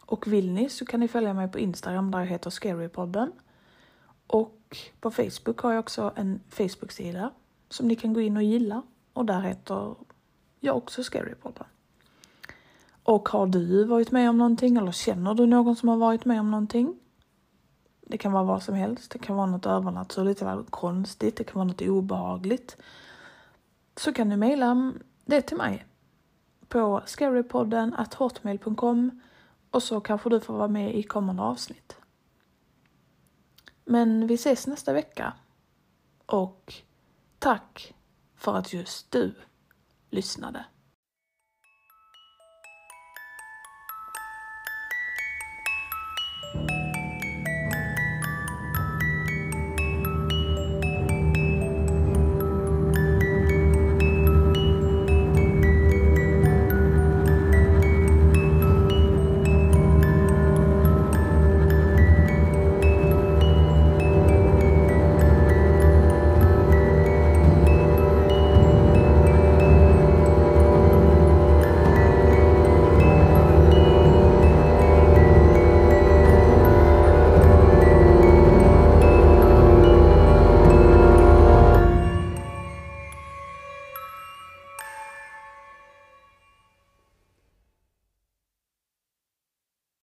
Och 0.00 0.26
vill 0.26 0.52
ni 0.52 0.68
så 0.68 0.86
kan 0.86 1.00
ni 1.00 1.08
följa 1.08 1.34
mig 1.34 1.48
på 1.48 1.58
Instagram 1.58 2.10
där 2.10 2.18
jag 2.18 2.26
heter 2.26 2.50
Scarypodden. 2.50 3.32
Och 4.26 4.76
på 5.00 5.10
Facebook 5.10 5.58
har 5.58 5.72
jag 5.72 5.80
också 5.80 6.12
en 6.16 6.40
Facebook-sida 6.48 7.30
som 7.68 7.88
ni 7.88 7.96
kan 7.96 8.12
gå 8.12 8.20
in 8.20 8.36
och 8.36 8.42
gilla. 8.42 8.82
Och 9.12 9.24
där 9.24 9.40
heter 9.40 9.94
jag 10.60 10.76
också 10.76 11.04
Scarypodden. 11.04 11.66
Och 13.02 13.28
har 13.28 13.46
du 13.46 13.84
varit 13.84 14.10
med 14.10 14.30
om 14.30 14.38
någonting 14.38 14.76
eller 14.76 14.92
känner 14.92 15.34
du 15.34 15.46
någon 15.46 15.76
som 15.76 15.88
har 15.88 15.96
varit 15.96 16.24
med 16.24 16.40
om 16.40 16.50
någonting? 16.50 16.98
Det 18.00 18.18
kan 18.18 18.32
vara 18.32 18.44
vad 18.44 18.62
som 18.62 18.74
helst. 18.74 19.10
Det 19.10 19.18
kan 19.18 19.36
vara 19.36 19.46
något 19.46 19.66
övernaturligt, 19.66 20.38
det 20.38 20.44
kan 20.44 20.56
vara 20.56 20.66
konstigt, 20.70 21.36
det 21.36 21.44
kan 21.44 21.54
vara 21.54 21.64
något 21.64 21.82
obehagligt. 21.82 22.76
Så 23.96 24.12
kan 24.12 24.28
du 24.28 24.36
mejla 24.36 24.92
det 25.26 25.42
till 25.42 25.56
mig 25.56 25.86
på 26.68 27.02
scarypodden 27.06 27.94
at 27.94 28.14
hotmail.com 28.14 29.20
och 29.70 29.82
så 29.82 30.00
kanske 30.00 30.30
du 30.30 30.40
får 30.40 30.54
vara 30.54 30.68
med 30.68 30.94
i 30.94 31.02
kommande 31.02 31.42
avsnitt. 31.42 31.96
Men 33.84 34.26
vi 34.26 34.34
ses 34.34 34.66
nästa 34.66 34.92
vecka 34.92 35.32
och 36.26 36.74
tack 37.38 37.94
för 38.34 38.54
att 38.54 38.72
just 38.72 39.10
du 39.10 39.34
lyssnade. 40.10 40.64